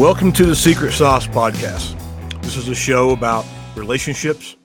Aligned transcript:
Welcome 0.00 0.32
to 0.32 0.46
the 0.46 0.56
Secret 0.56 0.92
Sauce 0.92 1.26
Podcast. 1.26 1.94
This 2.40 2.56
is 2.56 2.68
a 2.68 2.74
show 2.74 3.10
about 3.10 3.44
relationships 3.76 4.56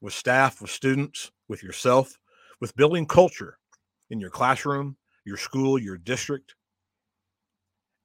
with 0.00 0.14
staff, 0.14 0.62
with 0.62 0.70
students, 0.70 1.32
with 1.48 1.64
yourself, 1.64 2.16
with 2.60 2.76
building 2.76 3.04
culture 3.04 3.58
in 4.10 4.20
your 4.20 4.30
classroom, 4.30 4.96
your 5.24 5.36
school, 5.36 5.80
your 5.80 5.98
district, 5.98 6.54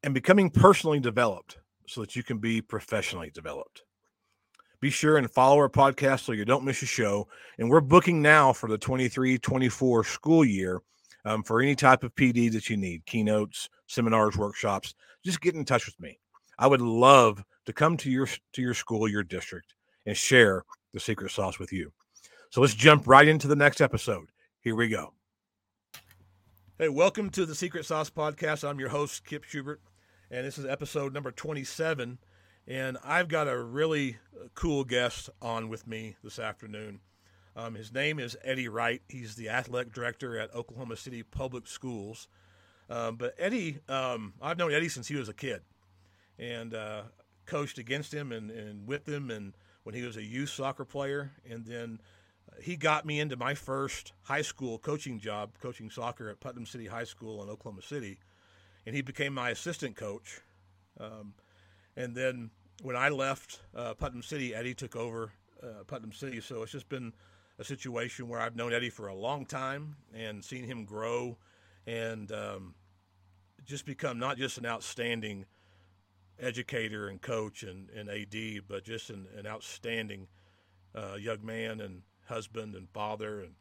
and 0.01 0.15
becoming 0.15 0.49
personally 0.49 0.99
developed 0.99 1.59
so 1.85 2.01
that 2.01 2.15
you 2.15 2.23
can 2.23 2.39
be 2.39 2.59
professionally 2.59 3.29
developed. 3.29 3.83
Be 4.81 4.89
sure 4.89 5.17
and 5.17 5.29
follow 5.29 5.57
our 5.57 5.69
podcast 5.69 6.21
so 6.21 6.31
you 6.31 6.43
don't 6.43 6.65
miss 6.65 6.81
a 6.81 6.87
show. 6.87 7.27
And 7.59 7.69
we're 7.69 7.81
booking 7.81 8.19
now 8.19 8.51
for 8.51 8.67
the 8.67 8.79
23 8.79 9.37
24 9.37 10.05
school 10.05 10.43
year 10.43 10.81
um, 11.23 11.43
for 11.43 11.61
any 11.61 11.75
type 11.75 12.03
of 12.03 12.15
PD 12.15 12.51
that 12.51 12.67
you 12.67 12.77
need 12.77 13.05
keynotes, 13.05 13.69
seminars, 13.85 14.35
workshops. 14.35 14.95
Just 15.23 15.39
get 15.39 15.53
in 15.53 15.65
touch 15.65 15.85
with 15.85 15.99
me. 15.99 16.17
I 16.57 16.67
would 16.67 16.81
love 16.81 17.43
to 17.65 17.73
come 17.73 17.97
to 17.97 18.11
your 18.11 18.27
to 18.27 18.61
your 18.61 18.73
school, 18.73 19.07
your 19.07 19.23
district, 19.23 19.73
and 20.05 20.15
share 20.15 20.63
the 20.93 20.99
secret 20.99 21.31
sauce 21.31 21.57
with 21.57 21.73
you. 21.73 21.91
So 22.51 22.61
let's 22.61 22.75
jump 22.75 23.07
right 23.07 23.27
into 23.27 23.47
the 23.47 23.55
next 23.55 23.81
episode. 23.81 24.29
Here 24.59 24.75
we 24.75 24.87
go. 24.87 25.13
Hey, 26.77 26.89
welcome 26.89 27.29
to 27.31 27.45
the 27.45 27.55
Secret 27.55 27.85
Sauce 27.85 28.09
Podcast. 28.09 28.67
I'm 28.67 28.79
your 28.79 28.89
host, 28.89 29.25
Kip 29.25 29.43
Schubert, 29.43 29.81
and 30.29 30.45
this 30.45 30.57
is 30.57 30.65
episode 30.65 31.13
number 31.13 31.31
27. 31.31 32.19
And 32.67 32.97
I've 33.03 33.27
got 33.27 33.47
a 33.47 33.61
really 33.61 34.17
uh, 34.39 34.47
cool 34.53 34.83
guest 34.83 35.29
on 35.41 35.69
with 35.69 35.87
me 35.87 36.15
this 36.23 36.39
afternoon. 36.39 36.99
Um, 37.55 37.73
his 37.75 37.91
name 37.91 38.19
is 38.19 38.37
Eddie 38.43 38.69
Wright. 38.69 39.01
He's 39.09 39.35
the 39.35 39.49
athletic 39.49 39.91
director 39.91 40.39
at 40.39 40.53
Oklahoma 40.53 40.97
City 40.97 41.23
Public 41.23 41.67
Schools. 41.67 42.27
Um, 42.89 43.15
but 43.15 43.33
Eddie, 43.37 43.79
um, 43.89 44.33
I've 44.41 44.57
known 44.57 44.73
Eddie 44.73 44.89
since 44.89 45.07
he 45.07 45.15
was 45.15 45.29
a 45.29 45.33
kid 45.33 45.61
and 46.39 46.73
uh, 46.73 47.03
coached 47.45 47.77
against 47.77 48.13
him 48.13 48.31
and, 48.31 48.49
and 48.51 48.87
with 48.87 49.07
him 49.07 49.29
and 49.29 49.53
when 49.83 49.95
he 49.95 50.01
was 50.03 50.17
a 50.17 50.23
youth 50.23 50.49
soccer 50.49 50.85
player. 50.85 51.31
And 51.49 51.65
then 51.65 51.99
uh, 52.51 52.61
he 52.61 52.75
got 52.75 53.05
me 53.05 53.19
into 53.19 53.35
my 53.35 53.53
first 53.53 54.13
high 54.23 54.41
school 54.41 54.77
coaching 54.77 55.19
job 55.19 55.51
coaching 55.61 55.89
soccer 55.89 56.29
at 56.29 56.39
putnam 56.39 56.65
city 56.65 56.87
high 56.87 57.03
school 57.03 57.43
in 57.43 57.49
oklahoma 57.49 57.81
city. 57.81 58.19
And 58.85 58.95
he 58.95 59.01
became 59.01 59.33
my 59.33 59.49
assistant 59.49 59.95
coach. 59.95 60.41
Um, 60.99 61.33
and 61.95 62.15
then 62.15 62.49
when 62.81 62.95
i 62.95 63.09
left 63.09 63.59
uh, 63.75 63.93
putnam 63.93 64.23
city 64.23 64.53
eddie 64.53 64.73
took 64.73 64.95
over 64.95 65.31
uh, 65.61 65.83
putnam 65.87 66.11
city. 66.11 66.41
So 66.41 66.63
it's 66.63 66.71
just 66.71 66.89
been 66.89 67.13
a 67.59 67.63
situation 67.63 68.27
where 68.27 68.39
i've 68.39 68.55
known 68.55 68.73
eddie 68.73 68.89
for 68.89 69.07
a 69.07 69.15
long 69.15 69.45
time 69.45 69.95
and 70.13 70.43
seen 70.43 70.63
him 70.63 70.85
grow 70.85 71.37
and 71.85 72.31
um, 72.31 72.73
just 73.65 73.85
become 73.85 74.17
not 74.17 74.37
just 74.37 74.57
an 74.57 74.65
outstanding 74.65 75.45
educator 76.39 77.07
and 77.07 77.21
coach 77.21 77.63
and, 77.63 77.89
and 77.89 78.09
AD, 78.09 78.67
but 78.67 78.83
just 78.83 79.09
an, 79.09 79.27
an 79.37 79.47
outstanding 79.47 80.27
uh, 80.95 81.15
young 81.15 81.45
man 81.45 81.81
and 81.81 82.01
husband 82.27 82.75
and 82.75 82.89
father. 82.89 83.41
And 83.41 83.53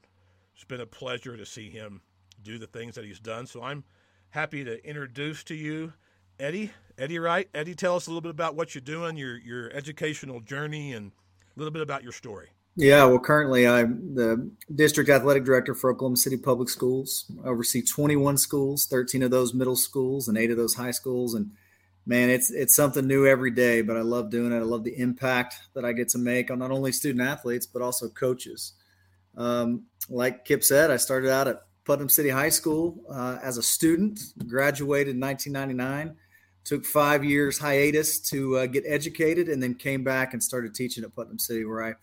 it's 0.54 0.64
been 0.64 0.80
a 0.80 0.86
pleasure 0.86 1.36
to 1.36 1.46
see 1.46 1.70
him 1.70 2.02
do 2.42 2.58
the 2.58 2.66
things 2.66 2.94
that 2.94 3.04
he's 3.04 3.20
done. 3.20 3.46
So 3.46 3.62
I'm 3.62 3.84
happy 4.30 4.64
to 4.64 4.84
introduce 4.86 5.44
to 5.44 5.54
you 5.54 5.92
Eddie. 6.38 6.72
Eddie 6.98 7.18
Wright. 7.18 7.48
Eddie, 7.54 7.74
tell 7.74 7.96
us 7.96 8.06
a 8.06 8.10
little 8.10 8.20
bit 8.20 8.30
about 8.30 8.54
what 8.54 8.74
you're 8.74 8.82
doing, 8.82 9.16
your 9.16 9.38
your 9.38 9.70
educational 9.72 10.40
journey, 10.40 10.92
and 10.92 11.12
a 11.56 11.58
little 11.58 11.72
bit 11.72 11.82
about 11.82 12.02
your 12.02 12.12
story. 12.12 12.48
Yeah, 12.74 13.04
well, 13.04 13.18
currently 13.18 13.66
I'm 13.66 14.14
the 14.14 14.50
district 14.74 15.10
athletic 15.10 15.44
director 15.44 15.74
for 15.74 15.90
Oklahoma 15.90 16.16
City 16.16 16.38
Public 16.38 16.70
Schools. 16.70 17.30
I 17.44 17.48
oversee 17.48 17.82
21 17.82 18.38
schools, 18.38 18.86
13 18.86 19.22
of 19.22 19.30
those 19.30 19.52
middle 19.52 19.76
schools, 19.76 20.26
and 20.26 20.38
eight 20.38 20.50
of 20.50 20.56
those 20.56 20.74
high 20.74 20.90
schools. 20.90 21.34
And 21.34 21.50
man, 22.06 22.30
it's 22.30 22.50
it's 22.50 22.74
something 22.74 23.06
new 23.06 23.26
every 23.26 23.50
day, 23.50 23.82
but 23.82 23.96
I 23.96 24.00
love 24.00 24.30
doing 24.30 24.52
it. 24.52 24.56
I 24.56 24.62
love 24.62 24.84
the 24.84 24.98
impact 24.98 25.54
that 25.74 25.84
I 25.84 25.92
get 25.92 26.08
to 26.10 26.18
make 26.18 26.50
on 26.50 26.58
not 26.58 26.70
only 26.70 26.92
student 26.92 27.26
athletes 27.26 27.66
but 27.66 27.82
also 27.82 28.08
coaches. 28.08 28.74
Um, 29.36 29.84
like 30.08 30.44
Kip 30.44 30.62
said, 30.62 30.90
I 30.90 30.96
started 30.96 31.30
out 31.30 31.48
at 31.48 31.62
Putnam 31.84 32.08
City 32.08 32.28
High 32.28 32.50
School 32.50 33.02
uh, 33.10 33.38
as 33.42 33.56
a 33.56 33.62
student, 33.62 34.20
graduated 34.46 35.14
in 35.14 35.20
1999, 35.20 36.16
took 36.64 36.84
five 36.84 37.24
years 37.24 37.58
hiatus 37.58 38.18
to 38.30 38.58
uh, 38.58 38.66
get 38.66 38.84
educated, 38.86 39.48
and 39.48 39.62
then 39.62 39.74
came 39.74 40.04
back 40.04 40.32
and 40.32 40.42
started 40.42 40.74
teaching 40.74 41.04
at 41.04 41.14
Putnam 41.14 41.38
City, 41.38 41.64
where 41.64 41.84
I 41.84 41.94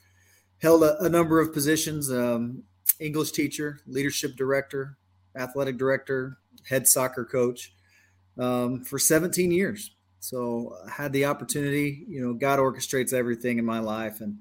held 0.62 0.84
a, 0.84 0.98
a 1.04 1.10
number 1.10 1.40
of 1.40 1.54
positions: 1.54 2.12
um, 2.12 2.64
English 3.00 3.32
teacher, 3.32 3.80
leadership 3.86 4.36
director, 4.36 4.98
athletic 5.36 5.78
director, 5.78 6.38
head 6.68 6.88
soccer 6.88 7.26
coach 7.26 7.74
um, 8.38 8.84
for 8.84 9.00
17 9.00 9.52
years. 9.52 9.92
So 10.20 10.76
I 10.86 10.92
had 10.92 11.14
the 11.14 11.26
opportunity, 11.26 12.06
you 12.08 12.22
know, 12.22 12.34
God 12.34 12.60
orchestrates 12.60 13.14
everything 13.14 13.58
in 13.58 13.66
my 13.66 13.80
life. 13.80 14.22
And 14.22 14.40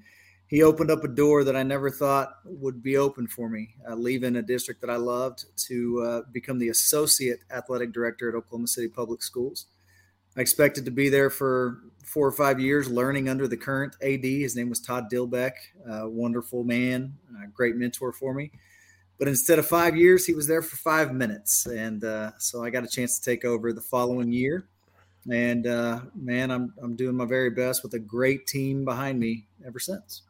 he 0.48 0.62
opened 0.62 0.90
up 0.90 1.04
a 1.04 1.08
door 1.08 1.44
that 1.44 1.56
I 1.56 1.62
never 1.62 1.90
thought 1.90 2.34
would 2.44 2.82
be 2.82 2.96
open 2.96 3.26
for 3.26 3.48
me, 3.48 3.74
uh, 3.88 3.94
leaving 3.94 4.36
a 4.36 4.42
district 4.42 4.80
that 4.80 4.90
I 4.90 4.96
loved 4.96 5.44
to 5.68 6.02
uh, 6.02 6.20
become 6.32 6.58
the 6.58 6.70
associate 6.70 7.40
athletic 7.50 7.92
director 7.92 8.28
at 8.28 8.34
Oklahoma 8.34 8.66
City 8.66 8.88
Public 8.88 9.22
Schools. 9.22 9.66
I 10.36 10.40
expected 10.40 10.84
to 10.86 10.90
be 10.90 11.08
there 11.08 11.30
for 11.30 11.78
four 12.04 12.26
or 12.26 12.32
five 12.32 12.60
years, 12.60 12.88
learning 12.88 13.28
under 13.28 13.46
the 13.46 13.56
current 13.56 13.94
AD. 14.02 14.24
His 14.24 14.56
name 14.56 14.70
was 14.70 14.80
Todd 14.80 15.10
Dilbeck, 15.12 15.52
wonderful 15.84 16.64
man, 16.64 17.18
great 17.52 17.76
mentor 17.76 18.12
for 18.12 18.32
me. 18.32 18.52
But 19.18 19.28
instead 19.28 19.58
of 19.58 19.66
five 19.66 19.96
years, 19.96 20.26
he 20.26 20.34
was 20.34 20.46
there 20.46 20.62
for 20.62 20.76
five 20.76 21.12
minutes. 21.12 21.66
And 21.66 22.04
uh, 22.04 22.32
so 22.38 22.62
I 22.62 22.70
got 22.70 22.84
a 22.84 22.88
chance 22.88 23.18
to 23.18 23.24
take 23.24 23.44
over 23.44 23.72
the 23.72 23.80
following 23.80 24.32
year. 24.32 24.68
And 25.30 25.66
uh, 25.66 26.00
man, 26.14 26.50
I'm, 26.50 26.72
I'm 26.80 26.94
doing 26.94 27.16
my 27.16 27.26
very 27.26 27.50
best 27.50 27.82
with 27.82 27.94
a 27.94 27.98
great 27.98 28.46
team 28.46 28.84
behind 28.84 29.18
me 29.18 29.46
ever 29.66 29.80
since. 29.80 30.22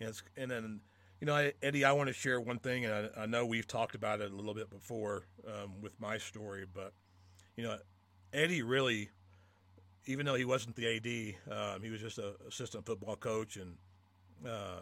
Yes. 0.00 0.22
And 0.36 0.50
then, 0.50 0.80
you 1.20 1.26
know, 1.26 1.50
Eddie, 1.62 1.84
I 1.84 1.92
want 1.92 2.08
to 2.08 2.12
share 2.12 2.40
one 2.40 2.58
thing. 2.58 2.84
And 2.84 3.10
I, 3.16 3.22
I 3.22 3.26
know 3.26 3.46
we've 3.46 3.68
talked 3.68 3.94
about 3.94 4.20
it 4.20 4.32
a 4.32 4.34
little 4.34 4.54
bit 4.54 4.68
before 4.68 5.26
um, 5.46 5.80
with 5.80 5.98
my 6.00 6.18
story, 6.18 6.66
but, 6.74 6.92
you 7.56 7.62
know, 7.62 7.78
Eddie 8.32 8.62
really, 8.62 9.10
even 10.06 10.26
though 10.26 10.34
he 10.34 10.44
wasn't 10.44 10.74
the 10.74 10.96
AD, 11.48 11.52
um, 11.56 11.82
he 11.82 11.90
was 11.90 12.00
just 12.00 12.18
an 12.18 12.34
assistant 12.48 12.84
football 12.84 13.14
coach 13.14 13.56
and 13.56 13.76
uh, 14.46 14.80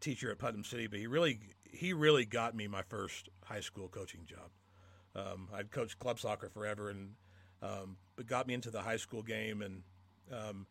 teacher 0.00 0.30
at 0.30 0.38
Putnam 0.38 0.64
City, 0.64 0.86
but 0.86 0.98
he 0.98 1.06
really 1.06 1.40
he 1.64 1.92
really 1.92 2.24
got 2.24 2.54
me 2.54 2.66
my 2.66 2.82
first 2.82 3.28
high 3.44 3.60
school 3.60 3.88
coaching 3.88 4.26
job. 4.26 4.50
Um, 5.14 5.48
I'd 5.52 5.70
coached 5.70 5.98
club 5.98 6.18
soccer 6.18 6.48
forever, 6.48 6.90
and 6.90 7.14
um, 7.62 7.96
but 8.16 8.26
got 8.26 8.46
me 8.46 8.54
into 8.54 8.70
the 8.70 8.82
high 8.82 8.96
school 8.96 9.22
game, 9.22 9.62
and 9.62 9.82
um, 10.32 10.66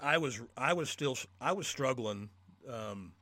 I 0.00 0.18
was 0.18 0.40
I 0.56 0.72
was 0.72 0.90
still 0.90 1.16
I 1.40 1.52
was 1.52 1.66
struggling 1.66 2.30
um, 2.68 3.12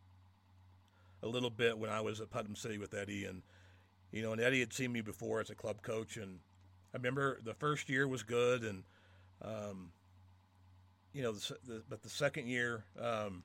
a 1.23 1.29
little 1.29 1.51
bit 1.51 1.79
when 1.79 1.91
I 1.91 2.01
was 2.01 2.21
at 2.21 2.31
Putnam 2.31 2.57
City 2.57 2.79
with 2.79 2.95
Eddie, 2.95 3.25
and 3.25 3.43
you 4.13 4.23
know, 4.23 4.33
and 4.33 4.41
Eddie 4.41 4.61
had 4.61 4.73
seen 4.73 4.93
me 4.93 5.01
before 5.01 5.41
as 5.41 5.51
a 5.51 5.55
club 5.55 5.83
coach, 5.83 6.17
and 6.17 6.39
I 6.95 6.97
remember 6.97 7.41
the 7.43 7.55
first 7.55 7.89
year 7.89 8.07
was 8.07 8.23
good, 8.23 8.63
and 8.63 8.85
um, 9.43 9.91
you 11.13 11.23
know, 11.23 11.33
the, 11.33 11.57
the, 11.67 11.83
but 11.89 12.03
the 12.03 12.11
second 12.11 12.49
year. 12.49 12.85
Um, 13.01 13.43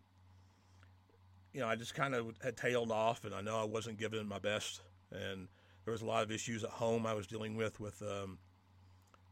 you 1.53 1.59
know, 1.59 1.67
I 1.67 1.75
just 1.75 1.93
kind 1.93 2.15
of 2.15 2.33
had 2.41 2.57
tailed 2.57 2.91
off, 2.91 3.25
and 3.25 3.33
I 3.33 3.41
know 3.41 3.59
I 3.59 3.65
wasn't 3.65 3.97
giving 3.97 4.27
my 4.27 4.39
best, 4.39 4.81
and 5.11 5.47
there 5.83 5.91
was 5.91 6.01
a 6.01 6.05
lot 6.05 6.23
of 6.23 6.31
issues 6.31 6.63
at 6.63 6.69
home 6.69 7.05
I 7.05 7.13
was 7.13 7.27
dealing 7.27 7.55
with, 7.55 7.79
with 7.79 8.01
um, 8.01 8.37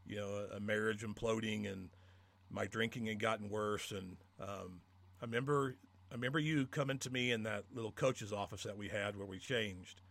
you 0.06 0.16
know, 0.16 0.46
a, 0.54 0.60
marriage 0.60 1.02
imploding, 1.02 1.70
and 1.70 1.90
my 2.50 2.66
drinking 2.66 3.06
had 3.06 3.20
gotten 3.20 3.48
worse, 3.48 3.92
and 3.92 4.16
um, 4.40 4.80
I 5.20 5.24
remember, 5.24 5.76
I 6.10 6.14
remember 6.14 6.38
you 6.38 6.66
coming 6.66 6.98
to 6.98 7.10
me 7.10 7.32
in 7.32 7.44
that 7.44 7.64
little 7.74 7.92
coach's 7.92 8.32
office 8.32 8.64
that 8.64 8.76
we 8.76 8.88
had 8.88 9.16
where 9.16 9.26
we 9.26 9.38
changed, 9.38 10.02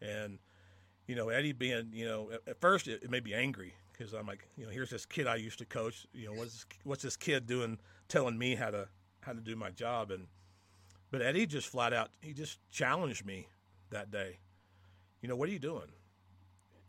and 0.00 0.38
you 1.06 1.14
know, 1.14 1.30
Eddie 1.30 1.52
being, 1.52 1.90
you 1.92 2.04
know, 2.04 2.30
at, 2.32 2.40
at 2.46 2.60
first 2.60 2.86
it, 2.86 3.02
it 3.02 3.10
made 3.10 3.24
me 3.24 3.34
angry 3.34 3.74
because 3.92 4.12
I'm 4.12 4.26
like, 4.26 4.46
you 4.56 4.64
know, 4.64 4.70
here's 4.70 4.90
this 4.90 5.06
kid 5.06 5.26
I 5.26 5.36
used 5.36 5.58
to 5.58 5.64
coach, 5.64 6.06
you 6.12 6.26
know, 6.26 6.34
what's 6.34 6.52
this, 6.52 6.66
what's 6.84 7.02
this 7.02 7.16
kid 7.16 7.46
doing, 7.46 7.78
telling 8.08 8.38
me 8.38 8.54
how 8.54 8.70
to 8.70 8.88
how 9.20 9.32
to 9.32 9.40
do 9.40 9.56
my 9.56 9.70
job, 9.70 10.10
and 10.10 10.26
but 11.10 11.22
Eddie 11.22 11.46
just 11.46 11.68
flat 11.68 11.92
out, 11.92 12.10
he 12.20 12.32
just 12.32 12.58
challenged 12.70 13.24
me 13.24 13.48
that 13.90 14.10
day. 14.10 14.38
You 15.22 15.28
know, 15.28 15.36
what 15.36 15.48
are 15.48 15.52
you 15.52 15.58
doing? 15.58 15.90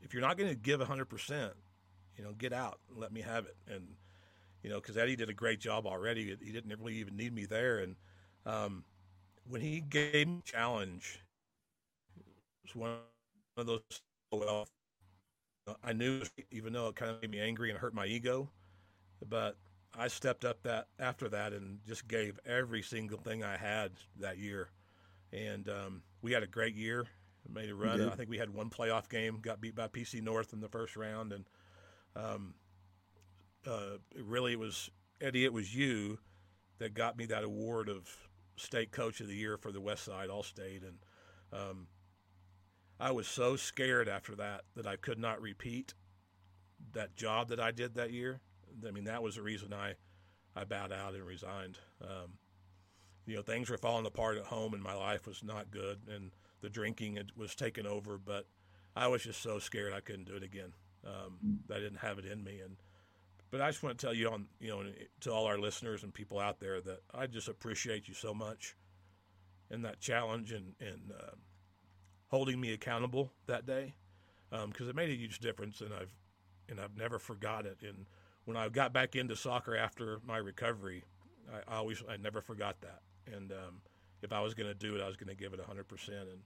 If 0.01 0.13
you're 0.13 0.21
not 0.21 0.37
going 0.37 0.49
to 0.49 0.55
give 0.55 0.79
100%, 0.79 1.51
you 2.17 2.23
know, 2.23 2.33
get 2.37 2.53
out 2.53 2.79
and 2.89 2.99
let 2.99 3.11
me 3.11 3.21
have 3.21 3.45
it. 3.45 3.55
And, 3.67 3.87
you 4.63 4.69
know, 4.69 4.75
because 4.79 4.97
Eddie 4.97 5.15
did 5.15 5.29
a 5.29 5.33
great 5.33 5.59
job 5.59 5.85
already. 5.85 6.35
He 6.41 6.51
didn't 6.51 6.77
really 6.79 6.95
even 6.95 7.15
need 7.15 7.33
me 7.33 7.45
there. 7.45 7.79
And 7.79 7.95
um, 8.45 8.83
when 9.47 9.61
he 9.61 9.81
gave 9.81 10.27
me 10.27 10.41
a 10.45 10.51
challenge, 10.51 11.21
it 12.17 12.25
was 12.63 12.75
one 12.75 12.91
of 13.57 13.65
those, 13.65 13.81
well, 14.31 14.67
I 15.83 15.93
knew, 15.93 16.21
even 16.51 16.73
though 16.73 16.87
it 16.87 16.95
kind 16.95 17.11
of 17.11 17.21
made 17.21 17.31
me 17.31 17.39
angry 17.39 17.69
and 17.69 17.79
hurt 17.79 17.93
my 17.93 18.05
ego, 18.05 18.49
but 19.27 19.55
I 19.97 20.07
stepped 20.07 20.45
up 20.45 20.63
that 20.63 20.87
after 20.99 21.29
that 21.29 21.53
and 21.53 21.79
just 21.87 22.07
gave 22.07 22.39
every 22.45 22.81
single 22.81 23.17
thing 23.17 23.43
I 23.43 23.57
had 23.57 23.91
that 24.19 24.37
year, 24.37 24.69
and 25.33 25.67
um, 25.69 26.03
we 26.21 26.31
had 26.31 26.43
a 26.43 26.47
great 26.47 26.75
year. 26.75 27.05
Made 27.51 27.69
a 27.69 27.75
run. 27.75 28.07
I 28.07 28.15
think 28.15 28.29
we 28.29 28.37
had 28.37 28.53
one 28.53 28.69
playoff 28.69 29.09
game. 29.09 29.39
Got 29.41 29.59
beat 29.59 29.73
by 29.73 29.87
PC 29.87 30.21
North 30.21 30.53
in 30.53 30.59
the 30.59 30.67
first 30.67 30.95
round, 30.95 31.33
and 31.33 31.45
um, 32.15 32.53
uh, 33.65 33.97
really 34.15 34.53
it 34.53 34.59
was 34.59 34.91
Eddie. 35.19 35.45
It 35.45 35.53
was 35.53 35.73
you 35.73 36.19
that 36.77 36.93
got 36.93 37.17
me 37.17 37.25
that 37.25 37.43
award 37.43 37.89
of 37.89 38.07
state 38.55 38.91
coach 38.91 39.19
of 39.19 39.27
the 39.27 39.35
year 39.35 39.57
for 39.57 39.71
the 39.71 39.81
West 39.81 40.05
Side 40.05 40.29
All 40.29 40.43
State, 40.43 40.83
and 40.83 40.97
um, 41.51 41.87
I 42.99 43.11
was 43.11 43.27
so 43.27 43.55
scared 43.55 44.09
after 44.09 44.35
that 44.35 44.61
that 44.75 44.85
I 44.85 44.95
could 44.95 45.17
not 45.17 45.41
repeat 45.41 45.93
that 46.93 47.15
job 47.15 47.49
that 47.49 47.59
I 47.59 47.71
did 47.71 47.95
that 47.95 48.11
year. 48.11 48.41
I 48.87 48.91
mean, 48.91 49.05
that 49.05 49.23
was 49.23 49.35
the 49.35 49.41
reason 49.41 49.73
I 49.73 49.93
I 50.55 50.63
bowed 50.63 50.91
out 50.91 51.13
and 51.13 51.23
resigned. 51.23 51.77
Um, 52.01 52.33
you 53.25 53.35
know, 53.35 53.41
things 53.41 53.69
were 53.69 53.77
falling 53.77 54.05
apart 54.05 54.37
at 54.37 54.45
home, 54.45 54.73
and 54.73 54.81
my 54.81 54.95
life 54.95 55.27
was 55.27 55.43
not 55.43 55.71
good, 55.71 55.99
and 56.07 56.31
the 56.61 56.69
drinking 56.69 57.19
was 57.35 57.55
taking 57.55 57.85
over. 57.85 58.17
But 58.17 58.47
I 58.95 59.07
was 59.07 59.23
just 59.23 59.41
so 59.41 59.59
scared 59.59 59.93
I 59.93 59.99
couldn't 59.99 60.27
do 60.27 60.35
it 60.35 60.43
again. 60.43 60.73
Um, 61.05 61.59
I 61.71 61.75
didn't 61.75 61.99
have 61.99 62.19
it 62.19 62.25
in 62.25 62.43
me, 62.43 62.59
and 62.59 62.77
but 63.51 63.61
I 63.61 63.69
just 63.69 63.83
want 63.83 63.97
to 63.97 64.05
tell 64.05 64.13
you 64.13 64.29
on 64.29 64.47
you 64.59 64.69
know 64.69 64.83
to 65.21 65.31
all 65.31 65.45
our 65.45 65.59
listeners 65.59 66.03
and 66.03 66.13
people 66.13 66.39
out 66.39 66.59
there 66.59 66.81
that 66.81 67.01
I 67.13 67.27
just 67.27 67.47
appreciate 67.47 68.07
you 68.07 68.13
so 68.13 68.33
much, 68.33 68.75
and 69.69 69.85
that 69.85 69.99
challenge 69.99 70.51
and 70.51 70.73
and 70.79 71.11
uh, 71.11 71.35
holding 72.27 72.59
me 72.59 72.73
accountable 72.73 73.31
that 73.47 73.65
day, 73.65 73.93
because 74.49 74.87
um, 74.87 74.89
it 74.89 74.95
made 74.95 75.09
a 75.09 75.15
huge 75.15 75.39
difference, 75.39 75.81
and 75.81 75.93
I've 75.93 76.15
and 76.67 76.79
I've 76.79 76.97
never 76.97 77.19
forgot 77.19 77.65
it. 77.65 77.77
And 77.81 78.05
when 78.49 78.57
I 78.57 78.67
got 78.67 78.93
back 78.93 79.15
into 79.15 79.35
soccer 79.35 79.77
after 79.77 80.21
my 80.25 80.37
recovery, 80.37 81.03
I, 81.53 81.75
I 81.75 81.77
always 81.77 82.01
I 82.09 82.17
never 82.17 82.41
forgot 82.41 82.81
that. 82.81 83.01
And 83.31 83.51
um, 83.51 83.81
if 84.23 84.33
I 84.33 84.41
was 84.41 84.55
going 84.55 84.67
to 84.67 84.73
do 84.73 84.95
it, 84.95 85.03
I 85.03 85.07
was 85.07 85.17
going 85.17 85.29
to 85.29 85.35
give 85.35 85.53
it 85.53 85.59
100 85.59 85.87
percent 85.87 86.27
and 86.31 86.41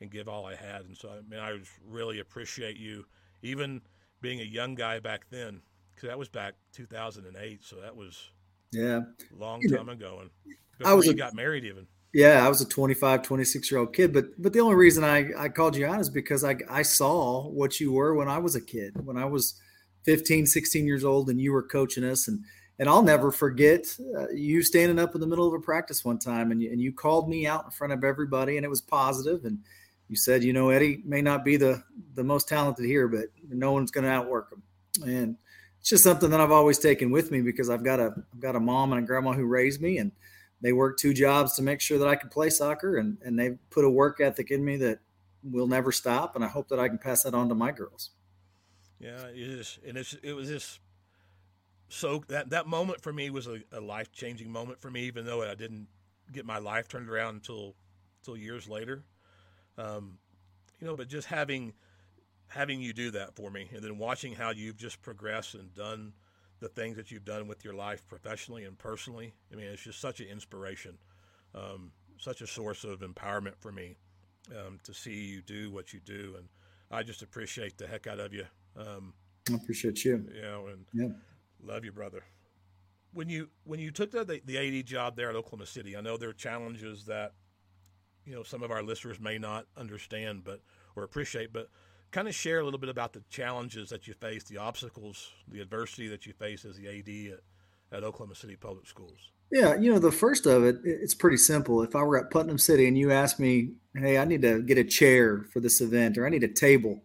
and 0.00 0.12
give 0.12 0.28
all 0.28 0.46
I 0.46 0.54
had. 0.54 0.82
And 0.82 0.96
so 0.96 1.08
I 1.10 1.28
mean, 1.28 1.40
I 1.40 1.58
really 1.84 2.20
appreciate 2.20 2.76
you, 2.76 3.04
even 3.42 3.82
being 4.20 4.40
a 4.40 4.44
young 4.44 4.76
guy 4.76 5.00
back 5.00 5.22
then 5.30 5.60
because 5.92 6.08
that 6.08 6.18
was 6.20 6.28
back 6.28 6.54
2008. 6.72 7.64
So 7.64 7.80
that 7.80 7.96
was 7.96 8.30
yeah, 8.70 9.00
long 9.36 9.60
time 9.62 9.88
ago. 9.88 10.20
And 10.20 10.30
I 10.86 10.94
was 10.94 11.08
a, 11.08 11.14
got 11.14 11.34
married 11.34 11.64
even. 11.64 11.88
Yeah, 12.14 12.46
I 12.46 12.48
was 12.48 12.60
a 12.60 12.68
25, 12.68 13.22
26 13.24 13.72
year 13.72 13.80
old 13.80 13.92
kid. 13.92 14.12
But 14.12 14.40
but 14.40 14.52
the 14.52 14.60
only 14.60 14.76
reason 14.76 15.02
I, 15.02 15.30
I 15.36 15.48
called 15.48 15.74
you 15.74 15.84
out 15.84 15.98
is 15.98 16.10
because 16.10 16.44
I, 16.44 16.54
I 16.70 16.82
saw 16.82 17.48
what 17.48 17.80
you 17.80 17.90
were 17.90 18.14
when 18.14 18.28
I 18.28 18.38
was 18.38 18.54
a 18.54 18.60
kid, 18.60 19.04
when 19.04 19.16
I 19.16 19.24
was 19.24 19.60
15, 20.04 20.46
16 20.46 20.86
years 20.86 21.04
old, 21.04 21.30
and 21.30 21.40
you 21.40 21.52
were 21.52 21.62
coaching 21.62 22.04
us. 22.04 22.28
And 22.28 22.44
and 22.80 22.88
I'll 22.88 23.02
never 23.02 23.30
forget 23.30 23.94
uh, 24.16 24.30
you 24.30 24.62
standing 24.62 24.98
up 24.98 25.14
in 25.14 25.20
the 25.20 25.26
middle 25.26 25.46
of 25.46 25.52
a 25.52 25.60
practice 25.60 26.02
one 26.02 26.18
time 26.18 26.50
and 26.50 26.62
you, 26.62 26.72
and 26.72 26.80
you 26.80 26.94
called 26.94 27.28
me 27.28 27.46
out 27.46 27.66
in 27.66 27.70
front 27.70 27.92
of 27.92 28.04
everybody, 28.04 28.56
and 28.56 28.64
it 28.64 28.70
was. 28.70 28.82
And 28.90 29.58
you 30.08 30.16
said, 30.16 30.42
you 30.42 30.54
know, 30.54 30.70
Eddie 30.70 31.02
may 31.04 31.20
not 31.20 31.44
be 31.44 31.56
the 31.58 31.84
the 32.14 32.24
most 32.24 32.48
talented 32.48 32.86
here, 32.86 33.06
but 33.06 33.26
no 33.48 33.72
one's 33.72 33.90
going 33.90 34.04
to 34.04 34.10
outwork 34.10 34.50
him. 34.50 34.62
And 35.06 35.36
it's 35.78 35.90
just 35.90 36.04
something 36.04 36.30
that 36.30 36.40
I've 36.40 36.50
always 36.50 36.78
taken 36.78 37.10
with 37.10 37.30
me 37.30 37.42
because 37.42 37.68
I've 37.68 37.84
got 37.84 38.00
a 38.00 38.14
I've 38.32 38.40
got 38.40 38.56
a 38.56 38.60
mom 38.60 38.92
and 38.92 39.04
a 39.04 39.06
grandma 39.06 39.32
who 39.32 39.44
raised 39.44 39.82
me, 39.82 39.98
and 39.98 40.10
they 40.62 40.72
worked 40.72 41.00
two 41.00 41.12
jobs 41.12 41.54
to 41.56 41.62
make 41.62 41.82
sure 41.82 41.98
that 41.98 42.08
I 42.08 42.16
could 42.16 42.30
play 42.30 42.48
soccer, 42.48 42.96
and 42.96 43.18
and 43.22 43.38
they 43.38 43.50
put 43.68 43.84
a 43.84 43.90
work 43.90 44.20
ethic 44.20 44.50
in 44.50 44.64
me 44.64 44.78
that 44.78 45.00
will 45.44 45.68
never 45.68 45.92
stop, 45.92 46.34
and 46.34 46.42
I 46.44 46.48
hope 46.48 46.68
that 46.68 46.80
I 46.80 46.88
can 46.88 46.98
pass 46.98 47.24
that 47.24 47.34
on 47.34 47.50
to 47.50 47.54
my 47.54 47.72
girls. 47.72 48.10
Yeah, 49.00 49.28
it 49.28 49.38
is, 49.38 49.78
and 49.86 49.96
it's 49.96 50.14
it 50.22 50.34
was 50.34 50.48
just 50.48 50.78
so 51.88 52.22
that 52.28 52.50
that 52.50 52.66
moment 52.66 53.00
for 53.00 53.12
me 53.12 53.30
was 53.30 53.46
a, 53.46 53.60
a 53.72 53.80
life 53.80 54.12
changing 54.12 54.50
moment 54.50 54.80
for 54.80 54.90
me, 54.90 55.04
even 55.04 55.24
though 55.24 55.42
I 55.42 55.54
didn't 55.54 55.88
get 56.30 56.44
my 56.44 56.58
life 56.58 56.86
turned 56.86 57.08
around 57.08 57.36
until 57.36 57.74
until 58.20 58.36
years 58.36 58.68
later. 58.68 59.04
Um, 59.78 60.18
you 60.78 60.86
know, 60.86 60.96
but 60.96 61.08
just 61.08 61.28
having 61.28 61.72
having 62.48 62.80
you 62.80 62.92
do 62.92 63.10
that 63.12 63.34
for 63.34 63.50
me 63.50 63.68
and 63.72 63.82
then 63.82 63.96
watching 63.96 64.34
how 64.34 64.50
you've 64.50 64.76
just 64.76 65.00
progressed 65.02 65.54
and 65.54 65.72
done 65.74 66.12
the 66.58 66.68
things 66.68 66.96
that 66.96 67.10
you've 67.10 67.24
done 67.24 67.46
with 67.46 67.64
your 67.64 67.74
life 67.74 68.06
professionally 68.06 68.64
and 68.64 68.76
personally. 68.76 69.32
I 69.52 69.56
mean, 69.56 69.66
it's 69.66 69.82
just 69.82 70.00
such 70.00 70.20
an 70.20 70.26
inspiration, 70.26 70.98
um, 71.54 71.92
such 72.18 72.42
a 72.42 72.46
source 72.46 72.84
of 72.84 73.00
empowerment 73.00 73.56
for 73.58 73.72
me 73.72 73.96
um, 74.50 74.78
to 74.84 74.92
see 74.92 75.24
you 75.24 75.42
do 75.42 75.70
what 75.70 75.92
you 75.92 76.00
do. 76.00 76.34
And 76.36 76.48
I 76.90 77.02
just 77.02 77.22
appreciate 77.22 77.78
the 77.78 77.86
heck 77.86 78.06
out 78.06 78.18
of 78.18 78.34
you. 78.34 78.44
Um, 78.76 79.14
I 79.50 79.54
appreciate 79.54 80.04
you. 80.04 80.26
You 80.34 80.42
know, 80.42 80.66
and 80.66 80.84
yeah. 80.92 81.14
love 81.62 81.84
you, 81.84 81.92
brother. 81.92 82.22
When 83.12 83.28
you 83.28 83.48
when 83.64 83.80
you 83.80 83.90
took 83.90 84.10
the, 84.10 84.24
the 84.24 84.42
the 84.44 84.78
AD 84.78 84.86
job 84.86 85.16
there 85.16 85.30
at 85.30 85.36
Oklahoma 85.36 85.66
City, 85.66 85.96
I 85.96 86.00
know 86.00 86.16
there 86.16 86.28
are 86.28 86.34
challenges 86.34 87.04
that 87.06 87.32
you 88.24 88.34
know 88.34 88.42
some 88.42 88.62
of 88.62 88.70
our 88.70 88.82
listeners 88.82 89.18
may 89.20 89.38
not 89.38 89.66
understand, 89.76 90.44
but 90.44 90.60
or 90.96 91.02
appreciate, 91.02 91.52
but 91.52 91.68
kind 92.10 92.28
of 92.28 92.34
share 92.34 92.60
a 92.60 92.64
little 92.64 92.78
bit 92.78 92.88
about 92.88 93.12
the 93.12 93.22
challenges 93.30 93.88
that 93.90 94.06
you 94.06 94.14
face, 94.14 94.44
the 94.44 94.58
obstacles, 94.58 95.30
the 95.48 95.60
adversity 95.60 96.08
that 96.08 96.26
you 96.26 96.32
face 96.32 96.64
as 96.64 96.76
the 96.76 96.88
AD 96.88 97.38
at, 97.92 97.98
at 97.98 98.04
Oklahoma 98.04 98.34
City 98.34 98.56
Public 98.56 98.86
Schools. 98.86 99.30
Yeah, 99.52 99.74
you 99.76 99.92
know, 99.92 99.98
the 99.98 100.12
first 100.12 100.46
of 100.46 100.64
it, 100.64 100.76
it's 100.84 101.14
pretty 101.14 101.36
simple. 101.36 101.82
If 101.82 101.96
I 101.96 102.02
were 102.02 102.18
at 102.18 102.30
Putnam 102.30 102.58
City 102.58 102.86
and 102.86 102.96
you 102.96 103.10
asked 103.10 103.40
me, 103.40 103.72
hey, 103.96 104.16
I 104.16 104.24
need 104.24 104.42
to 104.42 104.62
get 104.62 104.78
a 104.78 104.84
chair 104.84 105.44
for 105.52 105.58
this 105.58 105.80
event 105.80 106.16
or 106.16 106.26
I 106.26 106.30
need 106.30 106.44
a 106.44 106.48
table, 106.48 107.02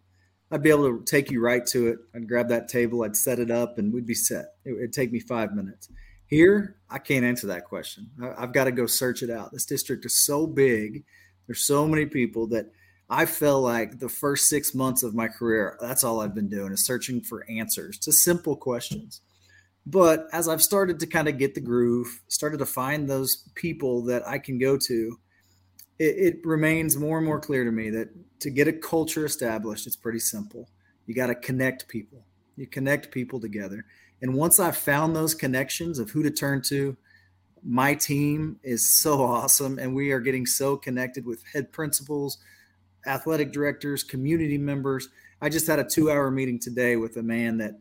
I'd 0.52 0.64
be 0.64 0.70
able 0.70 0.98
to 0.98 1.04
take 1.04 1.32
you 1.32 1.42
right 1.42 1.66
to 1.68 1.88
it. 1.88 2.00
I'd 2.14 2.28
grab 2.28 2.50
that 2.50 2.70
table, 2.70 3.04
I'd 3.04 3.16
set 3.16 3.40
it 3.40 3.52
up, 3.52 3.78
and 3.78 3.92
we'd 3.94 4.06
be 4.06 4.16
set. 4.16 4.56
It, 4.64 4.74
would 4.74 4.94
take 4.94 5.12
me 5.12 5.20
five 5.20 5.56
minutes. 5.56 5.90
Here, 6.28 6.78
I 6.90 7.00
can't 7.00 7.26
answer 7.26 7.48
that 7.48 7.66
question. 7.66 8.10
I've 8.38 8.54
got 8.54 8.66
to 8.66 8.72
go 8.72 8.86
search 8.86 9.24
it 9.24 9.30
out. 9.30 9.52
This 9.52 9.66
district 9.66 10.06
is 10.06 10.26
so 10.26 10.48
big, 10.48 11.04
there's 11.48 11.66
so 11.66 11.88
many 11.88 12.06
people 12.06 12.48
that– 12.48 12.72
I 13.10 13.26
felt 13.26 13.64
like 13.64 14.00
the 14.00 14.10
first 14.10 14.48
six 14.48 14.74
months 14.74 15.04
of 15.04 15.14
my 15.14 15.28
career, 15.28 15.78
that's 15.80 16.04
all 16.04 16.22
I've 16.22 16.34
been 16.34 16.50
doing 16.50 16.72
is 16.72 16.86
searching 16.86 17.22
for 17.22 17.46
answers 17.50 18.00
to 18.00 18.12
simple 18.12 18.56
questions. 18.56 19.22
But 19.86 20.28
as 20.34 20.48
I've 20.48 20.64
started 20.64 21.00
to 21.00 21.08
kind 21.08 21.28
of 21.28 21.38
get 21.38 21.54
the 21.54 21.62
groove, 21.62 22.24
started 22.28 22.58
to 22.58 22.66
find 22.66 23.08
those 23.08 23.48
people 23.54 24.04
that 24.06 24.28
I 24.28 24.40
can 24.40 24.58
go 24.58 24.78
to, 24.78 25.20
it, 26.00 26.36
it 26.36 26.46
remains 26.46 26.98
more 26.98 27.18
and 27.18 27.26
more 27.26 27.40
clear 27.40 27.64
to 27.64 27.72
me 27.72 27.90
that 27.92 28.10
to 28.42 28.50
get 28.50 28.68
a 28.68 28.74
culture 28.74 29.26
established, 29.26 29.88
it's 29.88 29.96
pretty 29.96 30.20
simple. 30.20 30.70
You 31.06 31.16
got 31.16 31.28
to 31.28 31.36
connect 31.36 31.88
people. 31.88 32.26
You 32.56 32.68
connect 32.68 33.12
people 33.12 33.40
together. 33.40 33.86
And 34.22 34.34
once 34.34 34.60
I've 34.60 34.78
found 34.78 35.16
those 35.16 35.34
connections 35.34 36.00
of 36.00 36.10
who 36.10 36.24
to 36.24 36.32
turn 36.32 36.62
to, 36.68 36.98
my 37.64 37.96
team 37.96 38.60
is 38.64 39.00
so 39.00 39.24
awesome. 39.24 39.80
And 39.80 39.96
we 39.96 40.12
are 40.12 40.20
getting 40.20 40.46
so 40.46 40.78
connected 40.78 41.26
with 41.26 41.44
head 41.54 41.72
principals, 41.72 42.38
athletic 43.06 43.52
directors, 43.52 44.04
community 44.04 44.58
members. 44.58 45.10
I 45.42 45.50
just 45.50 45.68
had 45.68 45.80
a 45.80 45.84
two 45.84 46.10
hour 46.10 46.32
meeting 46.32 46.60
today 46.60 46.96
with 46.96 47.18
a 47.18 47.24
man 47.24 47.58
that, 47.58 47.80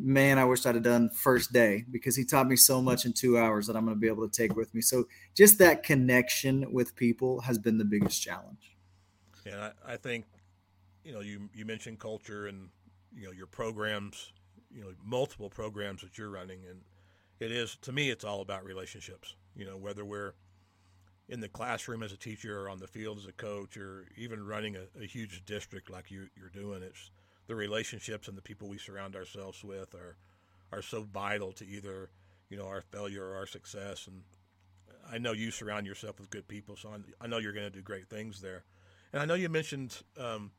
man, 0.00 0.38
I 0.38 0.44
wish 0.44 0.66
I'd 0.66 0.74
have 0.74 0.84
done 0.84 1.10
first 1.10 1.52
day 1.52 1.84
because 1.90 2.16
he 2.16 2.24
taught 2.24 2.46
me 2.46 2.56
so 2.56 2.80
much 2.82 3.04
in 3.04 3.12
two 3.12 3.38
hours 3.38 3.66
that 3.66 3.76
I'm 3.76 3.84
going 3.84 3.96
to 3.96 4.00
be 4.00 4.08
able 4.08 4.28
to 4.28 4.32
take 4.32 4.56
with 4.56 4.74
me. 4.74 4.80
So 4.80 5.04
just 5.34 5.58
that 5.58 5.82
connection 5.82 6.72
with 6.72 6.96
people 6.96 7.40
has 7.40 7.58
been 7.58 7.78
the 7.78 7.84
biggest 7.84 8.22
challenge. 8.22 8.76
Yeah, 9.44 9.70
I, 9.86 9.96
think, 9.96 10.24
you 11.04 11.12
know, 11.12 11.20
you, 11.20 11.48
you 11.54 11.64
mentioned 11.64 11.98
culture 11.98 12.46
and, 12.46 12.68
you 13.14 13.26
know, 13.26 13.32
your 13.32 13.46
programs, 13.46 14.32
you 14.70 14.82
know, 14.82 14.90
multiple 15.04 15.48
programs 15.48 16.02
that 16.02 16.18
you're 16.18 16.30
running. 16.30 16.60
And 16.68 16.80
it 17.38 17.52
is, 17.52 17.76
to 17.82 17.92
me, 17.92 18.10
it's 18.10 18.24
all 18.24 18.40
about 18.40 18.64
relationships, 18.64 19.36
you 19.54 19.64
know, 19.64 19.76
whether 19.76 20.04
we're, 20.04 20.34
in 21.28 21.40
the 21.40 21.48
classroom 21.48 22.02
as 22.02 22.12
a 22.12 22.16
teacher 22.16 22.60
or 22.60 22.70
on 22.70 22.78
the 22.78 22.86
field 22.86 23.18
as 23.18 23.26
a 23.26 23.32
coach 23.32 23.76
or 23.76 24.06
even 24.16 24.46
running 24.46 24.76
a, 24.76 25.02
a 25.02 25.06
huge 25.06 25.44
district 25.44 25.90
like 25.90 26.10
you, 26.10 26.28
you're 26.36 26.50
doing, 26.50 26.82
it's 26.82 27.10
the 27.46 27.54
relationships 27.54 28.28
and 28.28 28.36
the 28.36 28.42
people 28.42 28.68
we 28.68 28.78
surround 28.78 29.16
ourselves 29.16 29.62
with 29.62 29.94
are 29.94 30.16
are 30.72 30.82
so 30.82 31.02
vital 31.02 31.52
to 31.52 31.66
either 31.66 32.10
you 32.48 32.56
know 32.56 32.66
our 32.66 32.80
failure 32.80 33.24
or 33.24 33.36
our 33.36 33.46
success. 33.46 34.06
And 34.06 34.22
I 35.10 35.18
know 35.18 35.32
you 35.32 35.50
surround 35.50 35.86
yourself 35.86 36.18
with 36.18 36.30
good 36.30 36.48
people, 36.48 36.76
so 36.76 36.92
I 37.20 37.26
know 37.26 37.38
you're 37.38 37.52
going 37.52 37.70
to 37.70 37.76
do 37.76 37.82
great 37.82 38.08
things 38.08 38.40
there. 38.40 38.64
And 39.12 39.22
I 39.22 39.24
know 39.24 39.34
you 39.34 39.48
mentioned 39.48 40.02
um, 40.18 40.50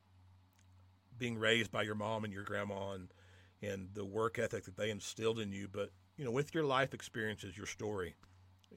being 1.17 1.37
raised 1.37 1.71
by 1.71 1.83
your 1.83 1.95
mom 1.95 2.23
and 2.23 2.33
your 2.33 2.43
grandma 2.43 2.91
and 2.91 3.09
and 3.61 3.89
the 3.93 4.05
work 4.05 4.39
ethic 4.39 4.65
that 4.65 4.77
they 4.77 4.89
instilled 4.89 5.39
in 5.39 5.51
you. 5.51 5.67
But 5.71 5.91
you 6.15 6.25
know, 6.25 6.31
with 6.31 6.53
your 6.53 6.63
life 6.63 6.93
experiences, 6.93 7.57
your 7.57 7.67
story, 7.67 8.15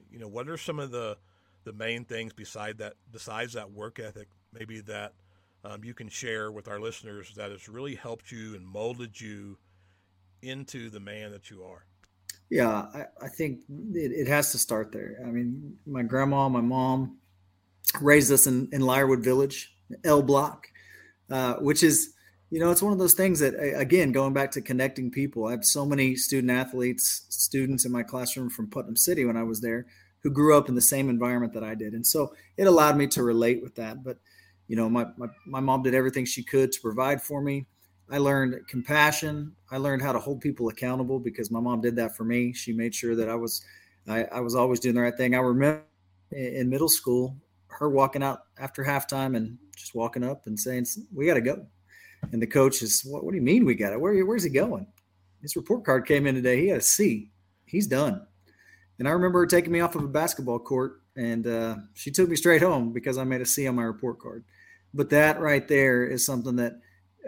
you 0.09 0.19
know, 0.19 0.27
what 0.27 0.49
are 0.49 0.57
some 0.57 0.79
of 0.79 0.91
the 0.91 1.17
the 1.63 1.73
main 1.73 2.05
things 2.05 2.33
beside 2.33 2.79
that 2.79 2.93
besides 3.11 3.53
that 3.53 3.71
work 3.71 3.99
ethic 3.99 4.27
maybe 4.51 4.81
that 4.81 5.13
um, 5.63 5.83
you 5.83 5.93
can 5.93 6.09
share 6.09 6.51
with 6.51 6.67
our 6.67 6.79
listeners 6.79 7.33
that 7.35 7.51
has 7.51 7.69
really 7.69 7.95
helped 7.95 8.31
you 8.31 8.55
and 8.55 8.65
molded 8.65 9.19
you 9.19 9.57
into 10.41 10.89
the 10.89 10.99
man 10.99 11.31
that 11.31 11.49
you 11.49 11.63
are 11.63 11.85
yeah 12.49 12.85
i, 12.93 13.05
I 13.23 13.27
think 13.27 13.59
it, 13.93 14.11
it, 14.11 14.27
has 14.27 14.51
to 14.53 14.57
start 14.57 14.91
there 14.91 15.17
i 15.23 15.29
mean 15.29 15.77
my 15.85 16.01
grandma 16.01 16.49
my 16.49 16.61
mom 16.61 17.17
raised 18.01 18.31
us 18.31 18.47
in, 18.47 18.69
in 18.71 18.81
lyrewood 18.81 19.23
village 19.23 19.75
l 20.03 20.23
block 20.23 20.67
uh, 21.29 21.55
which 21.55 21.83
is 21.83 22.13
you 22.49 22.59
know 22.59 22.71
it's 22.71 22.81
one 22.81 22.91
of 22.93 22.99
those 22.99 23.13
things 23.13 23.39
that 23.39 23.53
again 23.75 24.11
going 24.11 24.33
back 24.33 24.49
to 24.51 24.61
connecting 24.61 25.11
people 25.11 25.45
i 25.45 25.51
have 25.51 25.63
so 25.63 25.85
many 25.85 26.15
student 26.15 26.51
athletes 26.51 27.25
students 27.29 27.85
in 27.85 27.91
my 27.91 28.01
classroom 28.01 28.49
from 28.49 28.67
putnam 28.67 28.95
city 28.95 29.25
when 29.25 29.37
i 29.37 29.43
was 29.43 29.61
there 29.61 29.85
who 30.21 30.29
grew 30.29 30.57
up 30.57 30.69
in 30.69 30.75
the 30.75 30.81
same 30.81 31.09
environment 31.09 31.53
that 31.53 31.63
I 31.63 31.75
did. 31.75 31.93
And 31.93 32.05
so 32.05 32.33
it 32.57 32.67
allowed 32.67 32.97
me 32.97 33.07
to 33.07 33.23
relate 33.23 33.61
with 33.61 33.75
that. 33.75 34.03
But, 34.03 34.17
you 34.71 34.77
know, 34.77 34.89
my, 34.89 35.05
my, 35.17 35.27
my 35.45 35.59
mom 35.59 35.83
did 35.83 35.93
everything 35.93 36.23
she 36.23 36.41
could 36.41 36.71
to 36.71 36.79
provide 36.79 37.21
for 37.21 37.41
me. 37.41 37.65
I 38.09 38.19
learned 38.19 38.65
compassion. 38.69 39.53
I 39.69 39.75
learned 39.75 40.01
how 40.01 40.13
to 40.13 40.19
hold 40.19 40.39
people 40.39 40.69
accountable 40.69 41.19
because 41.19 41.51
my 41.51 41.59
mom 41.59 41.81
did 41.81 41.93
that 41.97 42.15
for 42.15 42.23
me. 42.23 42.53
She 42.53 42.71
made 42.71 42.95
sure 42.95 43.13
that 43.17 43.27
I 43.27 43.35
was 43.35 43.65
I, 44.07 44.23
I 44.23 44.39
was 44.39 44.55
always 44.55 44.79
doing 44.79 44.95
the 44.95 45.01
right 45.01 45.13
thing. 45.13 45.35
I 45.35 45.39
remember 45.39 45.83
in 46.31 46.69
middle 46.69 46.87
school 46.87 47.35
her 47.67 47.89
walking 47.89 48.23
out 48.23 48.43
after 48.59 48.81
halftime 48.81 49.35
and 49.35 49.57
just 49.75 49.93
walking 49.93 50.23
up 50.23 50.47
and 50.47 50.57
saying, 50.57 50.85
"We 51.13 51.25
got 51.25 51.33
to 51.33 51.41
go." 51.41 51.65
And 52.31 52.41
the 52.41 52.47
coach 52.47 52.81
is, 52.81 53.03
"What? 53.03 53.25
What 53.25 53.31
do 53.31 53.35
you 53.35 53.43
mean 53.43 53.65
we 53.65 53.75
got 53.75 53.91
it? 53.91 53.99
Where? 53.99 54.25
Where's 54.25 54.43
he 54.43 54.49
going?" 54.49 54.87
His 55.41 55.57
report 55.57 55.83
card 55.83 56.07
came 56.07 56.27
in 56.27 56.35
today. 56.35 56.61
He 56.61 56.69
had 56.69 56.77
a 56.77 56.81
C. 56.81 57.29
He's 57.65 57.87
done. 57.87 58.25
And 58.99 59.07
I 59.07 59.11
remember 59.11 59.39
her 59.39 59.47
taking 59.47 59.73
me 59.73 59.81
off 59.81 59.95
of 59.95 60.03
a 60.03 60.07
basketball 60.07 60.59
court, 60.59 61.01
and 61.17 61.45
uh, 61.45 61.75
she 61.93 62.09
took 62.09 62.29
me 62.29 62.37
straight 62.37 62.61
home 62.61 62.93
because 62.93 63.17
I 63.17 63.25
made 63.25 63.41
a 63.41 63.45
C 63.45 63.67
on 63.67 63.75
my 63.75 63.83
report 63.83 64.17
card. 64.17 64.45
But 64.93 65.09
that 65.09 65.39
right 65.39 65.67
there 65.67 66.03
is 66.05 66.25
something 66.25 66.55
that, 66.57 66.79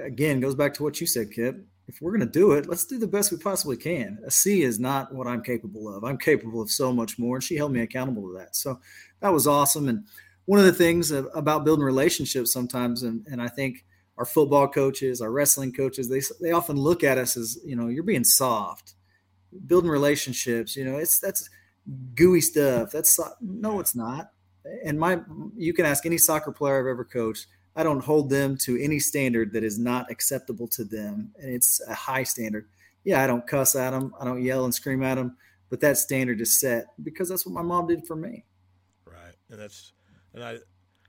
again, 0.02 0.40
goes 0.40 0.56
back 0.56 0.74
to 0.76 0.84
what 0.84 1.00
you 1.00 1.08
said, 1.08 1.32
Kip. 1.32 1.66
If 1.88 2.02
we're 2.02 2.12
going 2.12 2.22
to 2.22 2.40
do 2.40 2.54
it, 2.54 2.68
let's 2.68 2.86
do 2.86 2.98
the 2.98 3.08
best 3.08 3.32
we 3.32 3.38
possibly 3.38 3.78
can. 3.78 4.20
A 4.26 4.32
C 4.32 4.64
is 4.64 4.80
not 4.80 5.14
what 5.14 5.28
I'm 5.28 5.44
capable 5.44 5.94
of. 5.94 6.04
I'm 6.04 6.18
capable 6.18 6.62
of 6.62 6.72
so 6.72 6.94
much 6.94 7.20
more, 7.20 7.36
and 7.36 7.44
she 7.44 7.56
held 7.56 7.72
me 7.72 7.82
accountable 7.82 8.28
to 8.30 8.38
that. 8.38 8.56
So 8.56 8.80
that 9.20 9.34
was 9.34 9.48
awesome. 9.48 9.90
And 9.90 10.06
one 10.46 10.60
of 10.60 10.66
the 10.66 10.74
things 10.74 11.12
about 11.12 11.66
building 11.66 11.86
relationships 11.86 12.54
sometimes, 12.54 13.04
and, 13.04 13.26
and 13.28 13.42
I 13.42 13.48
think 13.48 13.86
our 14.18 14.26
football 14.26 14.68
coaches, 14.68 15.22
our 15.22 15.32
wrestling 15.32 15.74
coaches, 15.74 16.10
they, 16.10 16.22
they 16.42 16.52
often 16.52 16.78
look 16.78 17.04
at 17.04 17.18
us 17.18 17.36
as, 17.36 17.60
you 17.66 17.76
know, 17.76 17.88
you're 17.88 18.04
being 18.04 18.24
soft, 18.24 18.94
building 19.68 19.90
relationships, 19.90 20.76
you 20.76 20.86
know, 20.86 20.98
it's, 20.98 21.20
that's, 21.20 21.50
gooey 22.16 22.40
stuff. 22.40 22.94
That's 22.94 23.20
no, 23.42 23.82
it's 23.82 23.94
not. 23.94 24.32
And 24.86 25.00
my, 25.00 25.20
you 25.56 25.74
can 25.74 25.86
ask 25.86 26.06
any 26.06 26.18
soccer 26.18 26.52
player 26.52 26.80
I've 26.80 26.88
ever 26.88 27.04
coached. 27.04 27.48
I 27.76 27.84
don't 27.84 28.04
hold 28.04 28.30
them 28.30 28.58
to 28.60 28.82
any 28.82 29.00
standard 29.00 29.52
that 29.54 29.64
is 29.64 29.80
not 29.80 30.12
acceptable 30.12 30.68
to 30.70 30.84
them, 30.84 31.32
and 31.40 31.50
it's 31.52 31.82
a 31.88 31.94
high 31.94 32.24
standard. 32.24 32.68
Yeah, 33.04 33.24
I 33.24 33.28
don't 33.28 33.46
cuss 33.46 33.76
at 33.76 33.92
them, 33.92 34.14
I 34.20 34.26
don't 34.26 34.44
yell 34.44 34.66
and 34.66 34.74
scream 34.74 35.04
at 35.04 35.16
them, 35.16 35.38
but 35.70 35.82
that 35.82 35.98
standard 35.98 36.40
is 36.40 36.60
set 36.60 36.86
because 37.04 37.30
that's 37.30 37.46
what 37.46 37.54
my 37.54 37.64
mom 37.64 37.88
did 37.88 38.06
for 38.06 38.16
me. 38.16 38.46
Right, 39.06 39.34
and 39.50 39.60
that's, 39.60 39.92
and 40.34 40.44
I, 40.44 40.58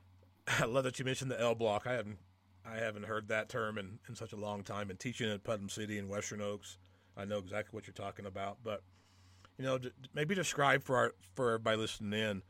I 0.59 0.65
love 0.65 0.83
that 0.85 0.97
you 0.97 1.05
mentioned 1.05 1.29
the 1.29 1.39
L 1.39 1.55
block. 1.55 1.85
I 1.85 1.93
haven't, 1.93 2.17
I 2.65 2.77
haven't 2.77 3.05
heard 3.05 3.27
that 3.27 3.47
term 3.47 3.77
in, 3.77 3.99
in 4.09 4.15
such 4.15 4.33
a 4.33 4.37
long 4.37 4.63
time. 4.63 4.89
And 4.89 4.99
teaching 4.99 5.29
at 5.31 5.43
Putnam 5.43 5.69
City 5.69 5.99
and 5.99 6.09
Western 6.09 6.41
Oaks, 6.41 6.77
I 7.15 7.25
know 7.25 7.37
exactly 7.37 7.77
what 7.77 7.85
you're 7.85 7.93
talking 7.93 8.25
about, 8.25 8.57
but 8.63 8.81
you 9.57 9.63
know, 9.63 9.79
maybe 10.13 10.35
describe 10.35 10.83
for 10.83 10.97
our 10.97 11.13
for 11.35 11.51
everybody 11.51 11.77
listening 11.77 12.19
in 12.19 12.41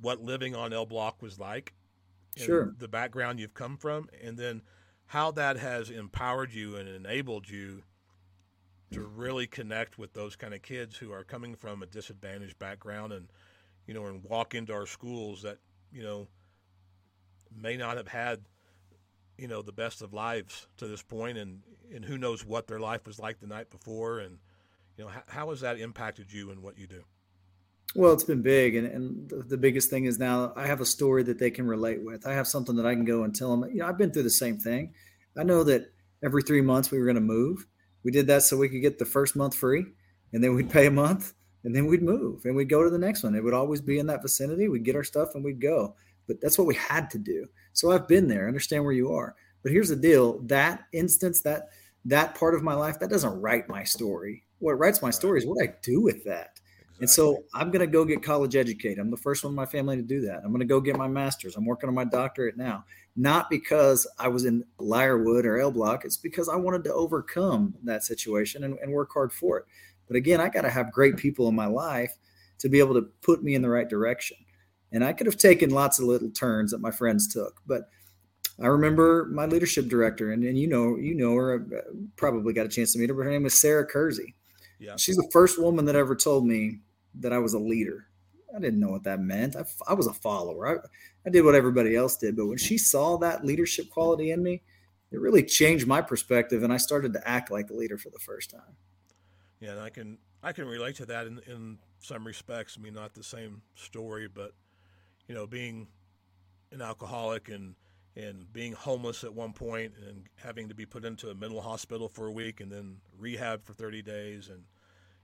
what 0.00 0.20
living 0.20 0.54
on 0.54 0.72
L 0.72 0.86
Block 0.86 1.22
was 1.22 1.38
like. 1.38 1.74
Sure. 2.36 2.74
The 2.78 2.88
background 2.88 3.38
you've 3.38 3.54
come 3.54 3.76
from, 3.76 4.08
and 4.22 4.36
then 4.36 4.62
how 5.06 5.30
that 5.32 5.56
has 5.56 5.90
empowered 5.90 6.52
you 6.52 6.76
and 6.76 6.88
enabled 6.88 7.48
you 7.48 7.82
to 8.90 9.00
really 9.00 9.46
connect 9.46 9.98
with 9.98 10.12
those 10.12 10.34
kind 10.36 10.54
of 10.54 10.62
kids 10.62 10.96
who 10.96 11.12
are 11.12 11.24
coming 11.24 11.54
from 11.54 11.82
a 11.82 11.86
disadvantaged 11.86 12.58
background 12.58 13.12
and 13.12 13.28
you 13.86 13.94
know 13.94 14.06
and 14.06 14.24
walk 14.24 14.54
into 14.54 14.72
our 14.72 14.86
schools 14.86 15.42
that 15.42 15.58
you 15.92 16.02
know 16.02 16.28
may 17.56 17.76
not 17.76 17.96
have 17.96 18.08
had 18.08 18.40
you 19.36 19.48
know 19.48 19.62
the 19.62 19.72
best 19.72 20.00
of 20.02 20.12
lives 20.12 20.68
to 20.76 20.86
this 20.86 21.02
point 21.02 21.38
and 21.38 21.62
and 21.92 22.04
who 22.04 22.18
knows 22.18 22.44
what 22.44 22.66
their 22.66 22.80
life 22.80 23.06
was 23.06 23.18
like 23.18 23.40
the 23.40 23.46
night 23.46 23.70
before 23.70 24.20
and 24.20 24.38
you 24.96 25.04
know, 25.04 25.10
how, 25.10 25.22
how 25.26 25.50
has 25.50 25.60
that 25.60 25.78
impacted 25.78 26.32
you 26.32 26.50
and 26.50 26.62
what 26.62 26.78
you 26.78 26.86
do? 26.86 27.02
Well, 27.96 28.12
it's 28.12 28.24
been 28.24 28.42
big, 28.42 28.74
and, 28.74 28.86
and 28.88 29.32
the, 29.48 29.56
biggest 29.56 29.88
thing 29.88 30.06
is 30.06 30.18
now 30.18 30.52
I 30.56 30.66
have 30.66 30.80
a 30.80 30.86
story 30.86 31.22
that 31.24 31.38
they 31.38 31.50
can 31.50 31.66
relate 31.66 32.02
with. 32.02 32.26
I 32.26 32.32
have 32.32 32.48
something 32.48 32.74
that 32.74 32.86
I 32.86 32.94
can 32.94 33.04
go 33.04 33.22
and 33.22 33.32
tell 33.32 33.56
them. 33.56 33.70
You 33.70 33.78
know, 33.78 33.86
I've 33.86 33.98
been 33.98 34.10
through 34.10 34.24
the 34.24 34.30
same 34.30 34.58
thing. 34.58 34.92
I 35.38 35.44
know 35.44 35.62
that 35.62 35.92
every 36.24 36.42
three 36.42 36.60
months 36.60 36.90
we 36.90 36.98
were 36.98 37.04
going 37.04 37.14
to 37.14 37.20
move. 37.20 37.66
We 38.02 38.10
did 38.10 38.26
that 38.26 38.42
so 38.42 38.56
we 38.56 38.68
could 38.68 38.82
get 38.82 38.98
the 38.98 39.04
first 39.04 39.36
month 39.36 39.54
free, 39.54 39.86
and 40.32 40.42
then 40.42 40.56
we'd 40.56 40.70
pay 40.78 40.86
a 40.86 40.90
month, 40.90 41.34
and 41.62 41.74
then 41.74 41.86
we'd 41.86 42.02
move, 42.02 42.44
and 42.44 42.56
we'd 42.56 42.68
go 42.68 42.82
to 42.82 42.90
the 42.90 42.98
next 42.98 43.22
one. 43.22 43.36
It 43.36 43.44
would 43.44 43.54
always 43.54 43.80
be 43.80 44.00
in 44.00 44.08
that 44.08 44.22
vicinity. 44.22 44.68
We'd 44.68 44.84
get 44.84 44.96
our 44.96 45.04
stuff 45.04 45.36
and 45.36 45.44
we'd 45.44 45.60
go. 45.60 45.94
But 46.26 46.40
that's 46.40 46.58
what 46.58 46.66
we 46.66 46.74
had 46.74 47.10
to 47.10 47.18
do. 47.18 47.46
So 47.74 47.92
I've 47.92 48.08
been 48.08 48.26
there. 48.26 48.48
Understand 48.48 48.82
where 48.82 48.92
you 48.92 49.12
are. 49.12 49.36
But 49.62 49.70
here's 49.70 49.90
the 49.90 49.96
deal: 49.96 50.40
that 50.46 50.84
instance, 50.92 51.42
that 51.42 51.68
that 52.06 52.34
part 52.34 52.54
of 52.54 52.62
my 52.64 52.74
life, 52.74 52.98
that 52.98 53.10
doesn't 53.10 53.40
write 53.40 53.68
my 53.68 53.84
story 53.84 54.44
what 54.64 54.78
writes 54.78 55.02
my 55.02 55.10
story 55.10 55.38
is 55.38 55.46
what 55.46 55.62
I 55.62 55.74
do 55.82 56.00
with 56.00 56.24
that. 56.24 56.53
And 57.00 57.10
so 57.10 57.42
I'm 57.54 57.70
going 57.70 57.80
to 57.80 57.86
go 57.86 58.04
get 58.04 58.22
college 58.22 58.54
educated. 58.54 58.98
I'm 58.98 59.10
the 59.10 59.16
first 59.16 59.42
one 59.42 59.50
in 59.50 59.56
my 59.56 59.66
family 59.66 59.96
to 59.96 60.02
do 60.02 60.20
that. 60.22 60.42
I'm 60.44 60.50
going 60.50 60.60
to 60.60 60.64
go 60.64 60.80
get 60.80 60.96
my 60.96 61.08
master's. 61.08 61.56
I'm 61.56 61.66
working 61.66 61.88
on 61.88 61.94
my 61.94 62.04
doctorate 62.04 62.56
now. 62.56 62.84
Not 63.16 63.50
because 63.50 64.06
I 64.18 64.28
was 64.28 64.44
in 64.44 64.64
Lyrewood 64.78 65.44
or 65.44 65.60
L 65.60 65.70
Block. 65.70 66.04
It's 66.04 66.16
because 66.16 66.48
I 66.48 66.56
wanted 66.56 66.84
to 66.84 66.94
overcome 66.94 67.74
that 67.82 68.04
situation 68.04 68.64
and, 68.64 68.78
and 68.78 68.92
work 68.92 69.10
hard 69.12 69.32
for 69.32 69.58
it. 69.58 69.64
But 70.06 70.16
again, 70.16 70.40
I 70.40 70.48
got 70.48 70.62
to 70.62 70.70
have 70.70 70.92
great 70.92 71.16
people 71.16 71.48
in 71.48 71.54
my 71.54 71.66
life 71.66 72.12
to 72.58 72.68
be 72.68 72.78
able 72.78 72.94
to 72.94 73.08
put 73.22 73.42
me 73.42 73.54
in 73.54 73.62
the 73.62 73.68
right 73.68 73.88
direction. 73.88 74.36
And 74.92 75.04
I 75.04 75.12
could 75.12 75.26
have 75.26 75.36
taken 75.36 75.70
lots 75.70 75.98
of 75.98 76.06
little 76.06 76.30
turns 76.30 76.70
that 76.70 76.80
my 76.80 76.90
friends 76.92 77.26
took, 77.26 77.60
but 77.66 77.88
I 78.62 78.66
remember 78.66 79.28
my 79.32 79.46
leadership 79.46 79.88
director, 79.88 80.32
and, 80.32 80.44
and 80.44 80.56
you 80.56 80.68
know, 80.68 80.96
you 80.96 81.14
know 81.14 81.34
her, 81.34 81.66
uh, 81.76 81.92
probably 82.14 82.52
got 82.52 82.66
a 82.66 82.68
chance 82.68 82.92
to 82.92 83.00
meet 83.00 83.08
her, 83.08 83.14
but 83.14 83.24
her 83.24 83.30
name 83.30 83.42
was 83.42 83.54
Sarah 83.54 83.84
Kersey. 83.84 84.34
Yeah. 84.84 84.96
She's 84.96 85.16
the 85.16 85.28
first 85.32 85.60
woman 85.60 85.84
that 85.86 85.96
ever 85.96 86.14
told 86.14 86.46
me 86.46 86.80
that 87.20 87.32
I 87.32 87.38
was 87.38 87.54
a 87.54 87.58
leader. 87.58 88.06
I 88.54 88.60
didn't 88.60 88.80
know 88.80 88.90
what 88.90 89.04
that 89.04 89.20
meant. 89.20 89.56
I, 89.56 89.64
I 89.88 89.94
was 89.94 90.06
a 90.06 90.12
follower. 90.12 90.68
I, 90.68 91.26
I 91.26 91.30
did 91.30 91.44
what 91.44 91.54
everybody 91.54 91.96
else 91.96 92.16
did. 92.16 92.36
But 92.36 92.46
when 92.46 92.58
she 92.58 92.78
saw 92.78 93.16
that 93.18 93.44
leadership 93.44 93.90
quality 93.90 94.30
in 94.30 94.42
me, 94.42 94.62
it 95.10 95.20
really 95.20 95.42
changed 95.42 95.86
my 95.86 96.00
perspective, 96.00 96.62
and 96.62 96.72
I 96.72 96.76
started 96.76 97.12
to 97.12 97.28
act 97.28 97.50
like 97.50 97.70
a 97.70 97.74
leader 97.74 97.96
for 97.96 98.10
the 98.10 98.18
first 98.18 98.50
time. 98.50 98.76
Yeah, 99.60 99.72
and 99.72 99.80
I 99.80 99.88
can 99.88 100.18
I 100.42 100.52
can 100.52 100.66
relate 100.66 100.96
to 100.96 101.06
that 101.06 101.26
in 101.26 101.40
in 101.46 101.78
some 102.00 102.26
respects. 102.26 102.76
I 102.78 102.82
mean, 102.82 102.94
not 102.94 103.14
the 103.14 103.22
same 103.22 103.62
story, 103.76 104.28
but 104.28 104.52
you 105.28 105.34
know, 105.34 105.46
being 105.46 105.86
an 106.72 106.82
alcoholic 106.82 107.48
and 107.48 107.76
and 108.16 108.52
being 108.52 108.72
homeless 108.72 109.24
at 109.24 109.34
one 109.34 109.52
point 109.52 109.92
and 110.06 110.24
having 110.36 110.68
to 110.68 110.74
be 110.74 110.86
put 110.86 111.04
into 111.04 111.30
a 111.30 111.34
mental 111.34 111.60
hospital 111.60 112.08
for 112.08 112.26
a 112.26 112.32
week 112.32 112.60
and 112.60 112.70
then 112.70 112.96
rehab 113.18 113.64
for 113.64 113.72
30 113.72 114.02
days 114.02 114.48
and 114.48 114.62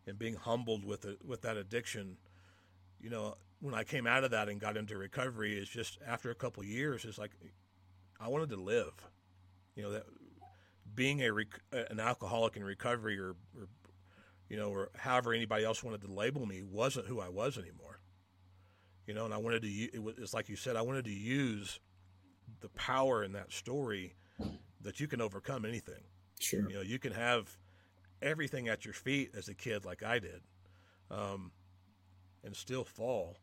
and 0.07 0.19
being 0.19 0.35
humbled 0.35 0.85
with 0.85 1.05
it 1.05 1.19
with 1.25 1.43
that 1.43 1.57
addiction 1.57 2.17
you 3.01 3.11
know 3.11 3.37
when 3.61 3.75
I 3.75 3.85
came 3.85 4.07
out 4.07 4.25
of 4.25 4.31
that 4.31 4.49
and 4.49 4.61
got 4.61 4.77
into 4.77 4.97
recovery 4.97 5.59
is 5.59 5.69
just 5.69 5.99
after 6.07 6.31
a 6.31 6.35
couple 6.35 6.65
years 6.65 7.05
it's 7.05 7.19
like 7.19 7.33
I 8.21 8.29
wanted 8.29 8.51
to 8.51 8.57
live 8.57 8.93
you 9.77 9.83
know 9.83 9.93
that 9.93 10.05
being 10.95 11.23
a 11.23 11.33
rec- 11.33 11.63
an 11.73 12.01
alcoholic 12.01 12.57
in 12.57 12.65
recovery 12.65 13.19
or, 13.19 13.31
or 13.57 13.69
you 14.49 14.57
know 14.57 14.71
or 14.71 14.91
however 14.97 15.33
anybody 15.33 15.65
else 15.65 15.83
wanted 15.83 16.03
to 16.03 16.13
label 16.13 16.47
me 16.47 16.63
wasn't 16.63 17.07
who 17.07 17.21
I 17.21 17.29
was 17.29 17.57
anymore 17.59 18.01
you 19.07 19.15
know 19.15 19.25
and 19.25 19.35
I 19.35 19.39
wanted 19.39 19.63
to 19.63 19.69
it 19.69 20.03
was 20.03 20.17
it's 20.19 20.35
like 20.35 20.49
you 20.49 20.57
said 20.57 20.77
I 20.77 20.83
wanted 20.83 21.05
to 21.05 21.13
use 21.13 21.79
the 22.61 22.69
power 22.71 23.25
in 23.25 23.33
that 23.33 23.53
story 23.53 24.15
that 24.83 25.01
you 25.01 25.07
can 25.07 25.21
overcome 25.21 25.65
anything. 25.65 26.03
Sure. 26.39 26.69
You 26.69 26.77
know, 26.77 26.81
you 26.83 26.99
can 26.99 27.13
have 27.13 27.57
everything 28.23 28.69
at 28.69 28.85
your 28.85 28.95
feet 28.95 29.31
as 29.37 29.49
a 29.49 29.55
kid, 29.55 29.85
like 29.85 30.03
I 30.03 30.19
did, 30.19 30.43
um, 31.11 31.53
and 32.45 32.55
still 32.55 32.85
fall, 32.85 33.37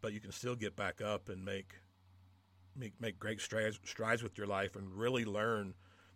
but 0.00 0.12
you 0.12 0.20
can 0.20 0.32
still 0.32 0.54
get 0.54 0.76
back 0.76 1.00
up 1.00 1.28
and 1.28 1.44
make 1.44 1.74
make 2.76 3.00
make 3.00 3.18
great 3.18 3.40
strides 3.40 3.78
strides 3.84 4.22
with 4.22 4.36
your 4.36 4.46
life 4.46 4.76
and 4.76 4.92
really 4.92 5.24
learn. 5.24 5.74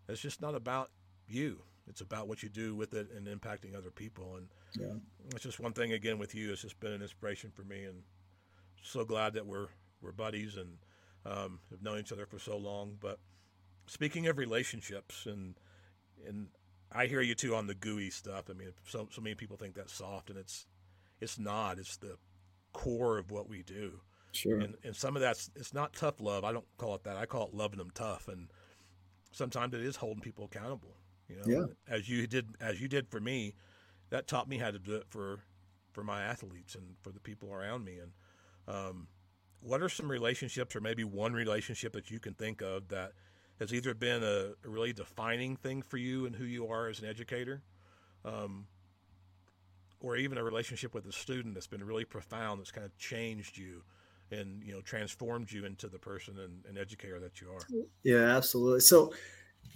It's 0.09 0.21
just 0.21 0.41
not 0.41 0.55
about 0.55 0.91
you. 1.27 1.61
It's 1.89 2.01
about 2.01 2.29
what 2.29 2.43
you 2.43 2.49
do 2.49 2.75
with 2.75 2.95
it 2.95 3.09
and 3.15 3.27
impacting 3.27 3.77
other 3.77 3.91
people. 3.91 4.37
And 4.37 4.49
yeah. 4.79 4.95
it's 5.35 5.43
just 5.43 5.61
one 5.61 5.73
thing 5.73 5.93
again 5.93 6.19
with 6.19 6.35
you. 6.35 6.53
It's 6.53 6.63
just 6.63 6.79
been 6.81 6.93
an 6.93 7.03
inspiration 7.03 7.51
for 7.51 7.63
me, 7.63 7.85
and 7.85 8.03
so 8.83 9.05
glad 9.05 9.35
that 9.35 9.47
we're 9.47 9.69
we're 10.01 10.13
buddies 10.13 10.57
and 10.57 10.79
um, 11.27 11.61
have 11.71 11.83
known 11.83 11.99
each 11.99 12.13
other 12.13 12.27
for 12.27 12.39
so 12.39 12.57
long. 12.57 12.97
But 13.01 13.19
speaking 13.87 14.27
of 14.27 14.39
relationships, 14.39 15.27
and 15.27 15.55
and 16.27 16.49
I 16.93 17.07
hear 17.07 17.21
you 17.21 17.35
too 17.35 17.55
on 17.55 17.67
the 17.67 17.75
gooey 17.75 18.11
stuff. 18.11 18.45
I 18.51 18.55
mean, 18.55 18.73
so 18.87 19.09
so 19.11 19.21
many 19.21 19.35
people 19.35 19.57
think 19.57 19.75
that's 19.75 19.93
soft, 19.93 20.31
and 20.31 20.39
it's 20.39 20.67
it's 21.21 21.39
not. 21.39 21.79
It's 21.79 21.97
the 21.97 22.17
core 22.73 23.19
of 23.19 23.31
what 23.31 23.49
we 23.49 23.63
do. 23.63 24.01
Sure. 24.33 24.59
And 24.59 24.75
and 24.85 24.95
some 24.95 25.17
of 25.17 25.23
that's 25.23 25.51
it's 25.57 25.75
not 25.75 25.95
tough 25.95 26.21
love. 26.21 26.45
I 26.45 26.53
don't 26.53 26.67
call 26.77 26.95
it 26.95 27.05
that. 27.05 27.17
I 27.17 27.27
call 27.27 27.49
it 27.49 27.55
loving 27.55 27.79
them 27.79 27.91
tough. 27.95 28.29
And 28.29 28.49
sometimes 29.33 29.75
it 29.75 29.81
is 29.81 29.97
holding 29.97 30.21
people 30.21 30.45
accountable. 30.45 30.95
You 31.29 31.37
know, 31.37 31.43
yeah. 31.47 31.95
as 31.95 32.09
you 32.09 32.27
did 32.27 32.47
as 32.61 32.81
you 32.81 32.89
did 32.89 33.09
for 33.09 33.21
me, 33.21 33.55
that 34.11 34.27
taught 34.27 34.49
me 34.49 34.59
how 34.59 34.71
to 34.71 34.79
do 34.79 34.95
it 34.95 35.05
for 35.09 35.41
for 35.93 36.03
my 36.03 36.23
athletes 36.23 36.75
and 36.75 36.97
for 37.03 37.11
the 37.11 37.21
people 37.21 37.53
around 37.53 37.85
me. 37.85 37.99
And 37.99 38.13
um, 38.67 39.09
what 39.61 39.83
are 39.83 39.89
some 39.89 40.11
relationships 40.11 40.77
or 40.77 40.81
maybe 40.81 41.05
one 41.05 41.33
relationship 41.33 41.93
that 41.93 42.11
you 42.11 42.21
can 42.21 42.35
think 42.35 42.63
of 42.63 42.89
that 42.89 43.13
has 43.59 43.73
either 43.73 43.95
been 43.95 44.23
a, 44.23 44.53
a 44.65 44.69
really 44.69 44.93
defining 44.93 45.57
thing 45.57 45.83
for 45.83 45.97
you 45.97 46.27
and 46.27 46.37
who 46.37 46.45
you 46.45 46.69
are 46.69 46.89
as 46.89 47.01
an 47.01 47.09
educator 47.09 47.63
um, 48.25 48.67
or 50.01 50.17
even 50.17 50.39
a 50.39 50.45
relationship 50.45 50.95
with 50.95 51.07
a 51.07 51.13
student 51.13 51.55
that's 51.55 51.67
been 51.67 51.85
really 51.85 52.05
profound 52.05 52.61
that's 52.61 52.71
kind 52.71 52.85
of 52.85 52.97
changed 52.99 53.57
you 53.57 53.83
and 54.31 54.63
you 54.63 54.73
know 54.73 54.81
transformed 54.81 55.51
you 55.51 55.65
into 55.65 55.89
the 55.89 55.99
person 55.99 56.39
and, 56.39 56.65
and 56.69 56.79
educator 56.79 57.19
that 57.19 57.41
you 57.41 57.49
are 57.49 57.85
yeah 58.03 58.37
absolutely 58.37 58.81
so 58.81 59.13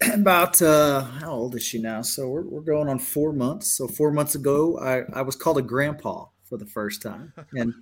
about 0.15 0.61
uh, 0.63 1.03
how 1.03 1.33
old 1.33 1.55
is 1.55 1.63
she 1.63 1.81
now? 1.81 2.03
So 2.03 2.29
we're, 2.29 2.43
we're 2.43 2.61
going 2.61 2.89
on 2.89 2.99
four 2.99 3.33
months. 3.33 3.77
So 3.77 3.87
four 3.87 4.11
months 4.11 4.35
ago, 4.35 4.79
I, 4.79 5.03
I 5.19 5.23
was 5.23 5.37
called 5.37 5.59
a 5.59 5.63
grandpa 5.63 6.27
for 6.45 6.57
the 6.57 6.67
first 6.67 7.03
time, 7.03 7.33
and 7.53 7.75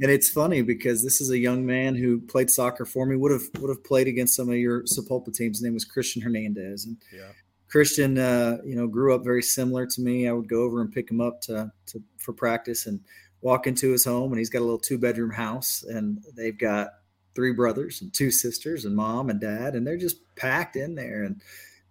and 0.00 0.10
it's 0.10 0.28
funny 0.28 0.62
because 0.62 1.02
this 1.02 1.20
is 1.20 1.30
a 1.30 1.38
young 1.38 1.64
man 1.64 1.94
who 1.94 2.20
played 2.20 2.50
soccer 2.50 2.84
for 2.84 3.06
me. 3.06 3.16
would 3.16 3.32
have 3.32 3.48
would 3.60 3.70
have 3.70 3.84
played 3.84 4.08
against 4.08 4.36
some 4.36 4.48
of 4.48 4.56
your 4.56 4.82
Sapulpa 4.82 5.32
teams. 5.32 5.58
His 5.58 5.62
name 5.62 5.74
was 5.74 5.84
Christian 5.84 6.22
Hernandez, 6.22 6.84
and 6.84 6.96
yeah. 7.12 7.32
Christian, 7.68 8.18
uh, 8.18 8.58
you 8.64 8.76
know, 8.76 8.86
grew 8.86 9.14
up 9.14 9.24
very 9.24 9.42
similar 9.42 9.86
to 9.86 10.00
me. 10.00 10.28
I 10.28 10.32
would 10.32 10.48
go 10.48 10.62
over 10.62 10.80
and 10.80 10.92
pick 10.92 11.10
him 11.10 11.20
up 11.20 11.40
to, 11.42 11.72
to 11.86 12.02
for 12.18 12.32
practice 12.32 12.86
and 12.86 13.00
walk 13.40 13.66
into 13.66 13.90
his 13.90 14.04
home, 14.04 14.32
and 14.32 14.38
he's 14.38 14.50
got 14.50 14.60
a 14.60 14.64
little 14.64 14.78
two 14.78 14.98
bedroom 14.98 15.30
house, 15.30 15.82
and 15.82 16.22
they've 16.36 16.58
got 16.58 16.88
three 17.34 17.52
brothers 17.52 18.00
and 18.00 18.12
two 18.12 18.30
sisters 18.30 18.84
and 18.84 18.96
mom 18.96 19.30
and 19.30 19.40
dad, 19.40 19.74
and 19.74 19.86
they're 19.86 19.96
just 19.96 20.18
packed 20.36 20.76
in 20.76 20.94
there. 20.94 21.22
And 21.22 21.40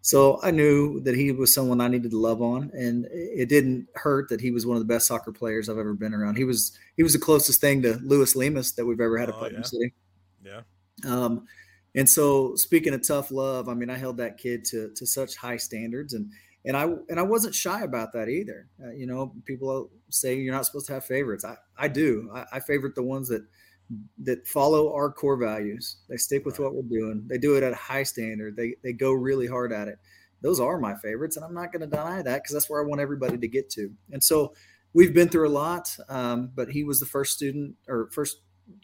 so 0.06 0.40
I 0.44 0.52
knew 0.52 1.00
that 1.00 1.16
he 1.16 1.32
was 1.32 1.52
someone 1.52 1.82
I 1.82 1.88
needed 1.88 2.12
to 2.12 2.20
love 2.20 2.40
on, 2.40 2.70
and 2.76 3.08
it 3.10 3.50
didn't 3.50 3.88
hurt 3.96 4.30
that 4.30 4.40
he 4.40 4.52
was 4.52 4.64
one 4.64 4.78
of 4.78 4.80
the 4.80 4.94
best 4.94 5.08
soccer 5.08 5.32
players 5.32 5.68
I've 5.68 5.80
ever 5.80 5.96
been 5.96 6.14
around. 6.14 6.36
He 6.36 6.44
was 6.44 6.78
he 6.96 7.02
was 7.02 7.14
the 7.14 7.20
closest 7.20 7.60
thing 7.60 7.82
to 7.82 7.96
Lewis 8.04 8.36
Lemus 8.36 8.76
that 8.76 8.86
we've 8.86 9.02
ever 9.02 9.18
had 9.18 9.30
at 9.30 9.36
oh, 9.36 9.40
Putnam 9.40 9.62
yeah. 9.62 9.68
City. 9.68 9.94
Yeah. 10.44 10.62
Um, 11.08 11.48
and 11.96 12.08
so 12.08 12.56
speaking 12.56 12.94
of 12.94 13.02
tough 13.08 13.32
love, 13.32 13.68
I 13.68 13.74
mean, 13.74 13.90
I 13.90 13.98
held 13.98 14.18
that 14.18 14.38
kid 14.38 14.64
to 14.66 14.92
to 14.96 15.08
such 15.08 15.38
high 15.38 15.58
standards, 15.58 16.14
and 16.14 16.30
and 16.66 16.78
I 16.78 16.84
and 17.10 17.20
I 17.20 17.24
wasn't 17.24 17.56
shy 17.56 17.82
about 17.82 18.14
that 18.14 18.30
either. 18.30 18.68
Uh, 18.80 18.92
you 18.92 19.08
know, 19.08 19.34
people 19.46 19.90
say 20.12 20.36
you're 20.36 20.54
not 20.54 20.68
supposed 20.68 20.86
to 20.86 20.94
have 20.94 21.06
favorites. 21.06 21.44
I 21.44 21.56
I 21.76 21.88
do. 21.88 22.30
I, 22.32 22.46
I 22.54 22.60
favorite 22.60 22.94
the 22.94 23.02
ones 23.02 23.28
that 23.30 23.44
that 24.24 24.48
follow 24.48 24.94
our 24.94 25.12
core 25.12 25.38
values. 25.38 25.98
They 26.10 26.18
stick 26.18 26.46
with 26.46 26.60
right. 26.60 26.66
what 26.66 26.76
we're 26.76 27.00
doing. 27.00 27.26
They 27.28 27.38
do 27.38 27.56
it 27.56 27.64
at 27.64 27.74
a 27.74 27.78
high 27.78 28.04
standard. 28.04 28.56
They 28.56 28.76
they 28.84 28.94
go 28.94 29.12
really 29.12 29.48
hard 29.48 29.72
at 29.72 29.88
it. 29.88 30.00
Those 30.42 30.60
are 30.60 30.80
my 30.80 30.96
favorites, 30.96 31.38
and 31.38 31.46
I'm 31.46 31.54
not 31.54 31.72
going 31.72 31.82
to 31.82 31.88
deny 31.88 32.22
that 32.22 32.44
because 32.44 32.54
that's 32.54 32.70
where 32.70 32.84
I 32.84 32.86
want 32.86 33.02
everybody 33.02 33.38
to 33.38 33.48
get 33.48 33.70
to. 33.72 33.92
And 34.12 34.24
so 34.24 34.54
we've 34.94 35.14
been 35.14 35.30
through 35.30 35.48
a 35.48 35.50
lot, 35.50 35.96
um, 36.10 36.52
but 36.56 36.70
he 36.70 36.84
was 36.84 37.00
the 37.00 37.06
first 37.06 37.34
student 37.34 37.76
or 37.88 38.10
first 38.12 38.38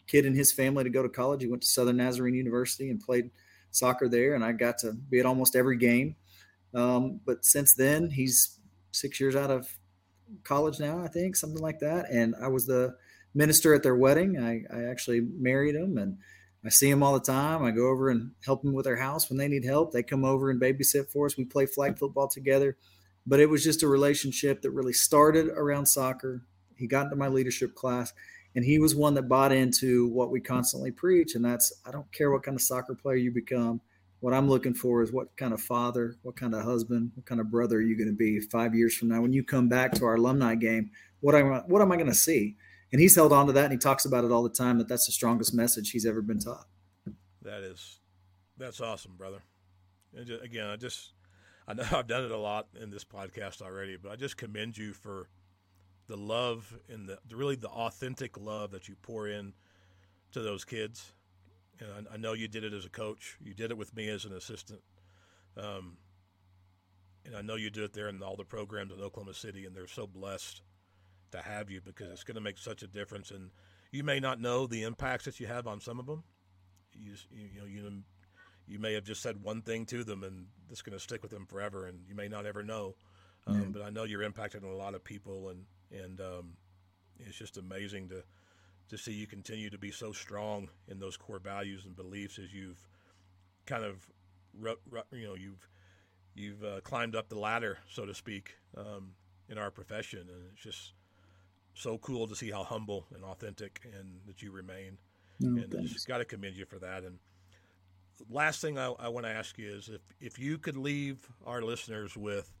kid 0.06 0.24
in 0.24 0.34
his 0.34 0.52
family 0.52 0.84
to 0.84 0.90
go 0.90 1.02
to 1.02 1.08
college. 1.08 1.42
He 1.42 1.48
went 1.48 1.62
to 1.62 1.68
Southern 1.68 1.96
Nazarene 1.98 2.34
University 2.34 2.90
and 2.90 3.00
played 3.00 3.30
soccer 3.70 4.08
there, 4.08 4.34
and 4.34 4.44
I 4.44 4.52
got 4.52 4.78
to 4.78 4.92
be 4.92 5.20
at 5.20 5.26
almost 5.26 5.56
every 5.56 5.76
game. 5.76 6.16
Um, 6.74 7.20
but 7.24 7.44
since 7.44 7.74
then, 7.74 8.10
he's 8.10 8.58
six 8.92 9.20
years 9.20 9.36
out 9.36 9.50
of 9.50 9.68
college 10.44 10.80
now, 10.80 11.02
I 11.02 11.08
think, 11.08 11.36
something 11.36 11.62
like 11.62 11.80
that. 11.80 12.10
And 12.10 12.34
I 12.40 12.48
was 12.48 12.66
the 12.66 12.96
minister 13.34 13.74
at 13.74 13.82
their 13.82 13.96
wedding. 13.96 14.38
I, 14.38 14.64
I 14.74 14.84
actually 14.84 15.20
married 15.20 15.74
him, 15.74 15.98
and 15.98 16.18
I 16.64 16.68
see 16.68 16.90
him 16.90 17.02
all 17.02 17.14
the 17.14 17.20
time. 17.20 17.64
I 17.64 17.70
go 17.70 17.88
over 17.88 18.08
and 18.08 18.32
help 18.44 18.62
them 18.62 18.72
with 18.72 18.84
their 18.84 18.96
house 18.96 19.28
when 19.28 19.38
they 19.38 19.48
need 19.48 19.64
help. 19.64 19.92
They 19.92 20.02
come 20.02 20.24
over 20.24 20.50
and 20.50 20.60
babysit 20.60 21.10
for 21.10 21.26
us. 21.26 21.36
We 21.36 21.44
play 21.44 21.66
flag 21.66 21.98
football 21.98 22.28
together. 22.28 22.76
But 23.26 23.40
it 23.40 23.48
was 23.48 23.62
just 23.62 23.82
a 23.82 23.88
relationship 23.88 24.62
that 24.62 24.70
really 24.70 24.92
started 24.92 25.48
around 25.48 25.86
soccer. 25.86 26.42
He 26.76 26.88
got 26.88 27.04
into 27.04 27.16
my 27.16 27.28
leadership 27.28 27.74
class 27.74 28.12
and 28.54 28.64
he 28.64 28.78
was 28.78 28.94
one 28.94 29.14
that 29.14 29.28
bought 29.28 29.52
into 29.52 30.08
what 30.08 30.30
we 30.30 30.40
constantly 30.40 30.90
preach 30.90 31.34
and 31.34 31.44
that's 31.44 31.72
i 31.86 31.90
don't 31.90 32.10
care 32.12 32.30
what 32.30 32.42
kind 32.42 32.54
of 32.54 32.62
soccer 32.62 32.94
player 32.94 33.16
you 33.16 33.30
become 33.30 33.80
what 34.20 34.34
i'm 34.34 34.48
looking 34.48 34.74
for 34.74 35.02
is 35.02 35.12
what 35.12 35.34
kind 35.36 35.52
of 35.52 35.60
father 35.60 36.16
what 36.22 36.36
kind 36.36 36.54
of 36.54 36.62
husband 36.62 37.10
what 37.14 37.26
kind 37.26 37.40
of 37.40 37.50
brother 37.50 37.76
are 37.76 37.82
you 37.82 37.96
going 37.96 38.08
to 38.08 38.16
be 38.16 38.40
five 38.40 38.74
years 38.74 38.94
from 38.94 39.08
now 39.08 39.20
when 39.20 39.32
you 39.32 39.42
come 39.42 39.68
back 39.68 39.92
to 39.92 40.04
our 40.04 40.16
alumni 40.16 40.54
game 40.54 40.90
what 41.20 41.34
am 41.34 41.52
i 41.52 41.58
what 41.66 41.82
am 41.82 41.92
i 41.92 41.96
going 41.96 42.08
to 42.08 42.14
see 42.14 42.56
and 42.92 43.00
he's 43.00 43.16
held 43.16 43.32
on 43.32 43.46
to 43.46 43.52
that 43.52 43.64
and 43.64 43.72
he 43.72 43.78
talks 43.78 44.04
about 44.04 44.24
it 44.24 44.30
all 44.30 44.42
the 44.42 44.48
time 44.48 44.78
that 44.78 44.88
that's 44.88 45.06
the 45.06 45.12
strongest 45.12 45.54
message 45.54 45.90
he's 45.90 46.06
ever 46.06 46.22
been 46.22 46.38
taught 46.38 46.66
that 47.42 47.62
is 47.62 47.98
that's 48.58 48.80
awesome 48.80 49.12
brother 49.16 49.42
just, 50.24 50.42
again 50.42 50.66
i 50.66 50.76
just 50.76 51.12
i 51.66 51.74
know 51.74 51.84
i've 51.92 52.06
done 52.06 52.24
it 52.24 52.30
a 52.30 52.36
lot 52.36 52.68
in 52.80 52.90
this 52.90 53.04
podcast 53.04 53.62
already 53.62 53.96
but 53.96 54.12
i 54.12 54.16
just 54.16 54.36
commend 54.36 54.76
you 54.76 54.92
for 54.92 55.28
the 56.08 56.16
love 56.16 56.78
and 56.88 57.08
the 57.08 57.18
really 57.34 57.56
the 57.56 57.68
authentic 57.68 58.38
love 58.38 58.70
that 58.72 58.88
you 58.88 58.96
pour 59.02 59.28
in 59.28 59.54
to 60.32 60.40
those 60.40 60.64
kids. 60.64 61.12
And 61.80 62.08
I, 62.10 62.14
I 62.14 62.16
know 62.16 62.32
you 62.32 62.48
did 62.48 62.64
it 62.64 62.72
as 62.72 62.84
a 62.84 62.90
coach. 62.90 63.38
You 63.42 63.54
did 63.54 63.70
it 63.70 63.78
with 63.78 63.94
me 63.94 64.08
as 64.08 64.24
an 64.24 64.32
assistant. 64.32 64.80
Um, 65.56 65.96
and 67.24 67.36
I 67.36 67.42
know 67.42 67.54
you 67.54 67.70
do 67.70 67.84
it 67.84 67.92
there 67.92 68.08
in 68.08 68.22
all 68.22 68.36
the 68.36 68.44
programs 68.44 68.92
in 68.92 69.00
Oklahoma 69.00 69.34
City, 69.34 69.64
and 69.64 69.76
they're 69.76 69.86
so 69.86 70.06
blessed 70.06 70.62
to 71.32 71.42
have 71.42 71.70
you 71.70 71.80
because 71.80 72.10
it's 72.10 72.24
going 72.24 72.36
to 72.36 72.40
make 72.40 72.58
such 72.58 72.82
a 72.82 72.86
difference. 72.86 73.30
And 73.30 73.50
you 73.90 74.04
may 74.04 74.20
not 74.20 74.40
know 74.40 74.66
the 74.66 74.82
impacts 74.84 75.24
that 75.24 75.40
you 75.40 75.46
have 75.46 75.66
on 75.66 75.80
some 75.80 75.98
of 75.98 76.06
them. 76.06 76.22
You, 76.94 77.14
you 77.30 77.60
know, 77.60 77.66
you 77.66 78.02
you 78.68 78.78
may 78.78 78.94
have 78.94 79.04
just 79.04 79.22
said 79.22 79.42
one 79.42 79.62
thing 79.62 79.86
to 79.86 80.04
them, 80.04 80.22
and 80.22 80.46
it's 80.70 80.82
going 80.82 80.96
to 80.96 81.02
stick 81.02 81.22
with 81.22 81.30
them 81.30 81.46
forever, 81.46 81.86
and 81.86 82.00
you 82.08 82.14
may 82.14 82.28
not 82.28 82.46
ever 82.46 82.62
know. 82.62 82.94
Um, 83.46 83.56
mm-hmm. 83.56 83.70
But 83.72 83.82
I 83.82 83.90
know 83.90 84.04
you're 84.04 84.28
impacting 84.28 84.62
a 84.62 84.76
lot 84.76 84.94
of 84.94 85.02
people, 85.02 85.48
and 85.48 85.64
and 85.90 86.20
um, 86.20 86.52
it's 87.18 87.36
just 87.36 87.58
amazing 87.58 88.08
to 88.10 88.22
to 88.88 88.98
see 88.98 89.12
you 89.12 89.26
continue 89.26 89.70
to 89.70 89.78
be 89.78 89.90
so 89.90 90.12
strong 90.12 90.68
in 90.88 90.98
those 90.98 91.16
core 91.16 91.38
values 91.38 91.86
and 91.86 91.96
beliefs 91.96 92.38
as 92.38 92.52
you've 92.52 92.86
kind 93.66 93.84
of 93.84 94.10
you 95.12 95.26
know 95.26 95.34
you've 95.34 95.68
you've 96.34 96.64
uh, 96.64 96.80
climbed 96.82 97.16
up 97.16 97.28
the 97.28 97.38
ladder, 97.38 97.78
so 97.90 98.06
to 98.06 98.14
speak, 98.14 98.56
um, 98.76 99.12
in 99.48 99.58
our 99.58 99.70
profession, 99.70 100.20
and 100.20 100.44
it's 100.52 100.62
just 100.62 100.92
so 101.74 101.98
cool 101.98 102.26
to 102.26 102.36
see 102.36 102.50
how 102.50 102.64
humble 102.64 103.06
and 103.14 103.24
authentic 103.24 103.80
and 103.96 104.20
that 104.26 104.42
you 104.42 104.52
remain. 104.52 104.98
No, 105.40 105.62
and 105.62 105.74
I 105.74 105.82
just 105.82 106.06
got 106.06 106.18
to 106.18 106.24
commend 106.24 106.56
you 106.56 106.66
for 106.66 106.78
that. 106.78 107.02
And 107.04 107.18
last 108.30 108.60
thing 108.60 108.78
I, 108.78 108.92
I 108.98 109.08
want 109.08 109.26
to 109.26 109.32
ask 109.32 109.58
you 109.58 109.72
is 109.72 109.88
if 109.88 110.02
if 110.20 110.38
you 110.38 110.58
could 110.58 110.76
leave 110.76 111.28
our 111.46 111.62
listeners 111.62 112.16
with 112.16 112.52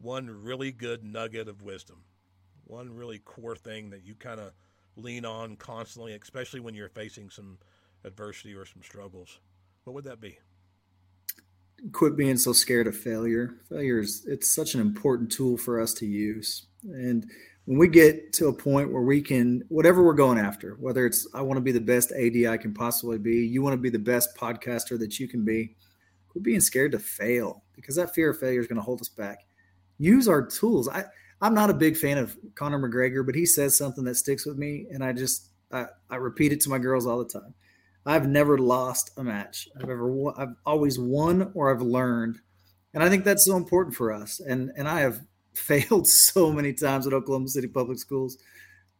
one 0.00 0.28
really 0.28 0.72
good 0.72 1.04
nugget 1.04 1.48
of 1.48 1.62
wisdom 1.62 2.04
one 2.68 2.94
really 2.94 3.18
core 3.18 3.56
thing 3.56 3.90
that 3.90 4.04
you 4.04 4.14
kind 4.14 4.40
of 4.40 4.52
lean 4.96 5.24
on 5.24 5.56
constantly, 5.56 6.12
especially 6.12 6.60
when 6.60 6.74
you're 6.74 6.88
facing 6.88 7.30
some 7.30 7.58
adversity 8.04 8.54
or 8.54 8.64
some 8.64 8.82
struggles, 8.82 9.40
what 9.84 9.94
would 9.94 10.04
that 10.04 10.20
be? 10.20 10.38
Quit 11.92 12.16
being 12.16 12.36
so 12.36 12.52
scared 12.52 12.86
of 12.86 12.96
failure. 12.96 13.54
Failure 13.68 14.00
is 14.00 14.24
it's 14.26 14.52
such 14.52 14.74
an 14.74 14.80
important 14.80 15.30
tool 15.30 15.56
for 15.56 15.80
us 15.80 15.94
to 15.94 16.06
use. 16.06 16.66
And 16.84 17.30
when 17.68 17.76
we 17.76 17.86
get 17.86 18.32
to 18.32 18.48
a 18.48 18.52
point 18.52 18.90
where 18.90 19.02
we 19.02 19.20
can 19.20 19.62
whatever 19.68 20.02
we're 20.02 20.14
going 20.14 20.38
after, 20.38 20.76
whether 20.80 21.04
it's 21.04 21.28
I 21.34 21.42
want 21.42 21.58
to 21.58 21.60
be 21.60 21.70
the 21.70 21.78
best 21.78 22.12
AD 22.12 22.46
I 22.50 22.56
can 22.56 22.72
possibly 22.72 23.18
be, 23.18 23.46
you 23.46 23.60
want 23.60 23.74
to 23.74 23.78
be 23.78 23.90
the 23.90 23.98
best 23.98 24.34
podcaster 24.34 24.98
that 24.98 25.20
you 25.20 25.28
can 25.28 25.44
be, 25.44 25.76
we're 26.34 26.40
being 26.40 26.62
scared 26.62 26.92
to 26.92 26.98
fail 26.98 27.64
because 27.74 27.96
that 27.96 28.14
fear 28.14 28.30
of 28.30 28.38
failure 28.38 28.60
is 28.60 28.68
going 28.68 28.78
to 28.78 28.82
hold 28.82 29.02
us 29.02 29.10
back. 29.10 29.44
Use 29.98 30.28
our 30.28 30.46
tools. 30.46 30.88
I 30.88 31.04
I'm 31.42 31.52
not 31.52 31.68
a 31.68 31.74
big 31.74 31.98
fan 31.98 32.16
of 32.16 32.38
Conor 32.54 32.78
McGregor, 32.78 33.26
but 33.26 33.34
he 33.34 33.44
says 33.44 33.76
something 33.76 34.04
that 34.04 34.14
sticks 34.14 34.46
with 34.46 34.56
me, 34.56 34.86
and 34.90 35.04
I 35.04 35.12
just 35.12 35.50
I, 35.70 35.88
I 36.08 36.16
repeat 36.16 36.52
it 36.52 36.62
to 36.62 36.70
my 36.70 36.78
girls 36.78 37.06
all 37.06 37.18
the 37.18 37.28
time. 37.28 37.52
I've 38.06 38.26
never 38.26 38.56
lost 38.56 39.10
a 39.18 39.22
match. 39.22 39.68
I've 39.76 39.90
ever 39.90 40.30
I've 40.38 40.54
always 40.64 40.98
won 40.98 41.50
or 41.52 41.70
I've 41.70 41.82
learned, 41.82 42.40
and 42.94 43.02
I 43.02 43.10
think 43.10 43.24
that's 43.24 43.44
so 43.44 43.58
important 43.58 43.94
for 43.94 44.10
us. 44.10 44.40
And 44.40 44.72
and 44.74 44.88
I 44.88 45.00
have 45.00 45.20
failed 45.58 46.06
so 46.08 46.52
many 46.52 46.72
times 46.72 47.06
at 47.06 47.12
Oklahoma 47.12 47.48
City 47.48 47.68
Public 47.68 47.98
Schools, 47.98 48.38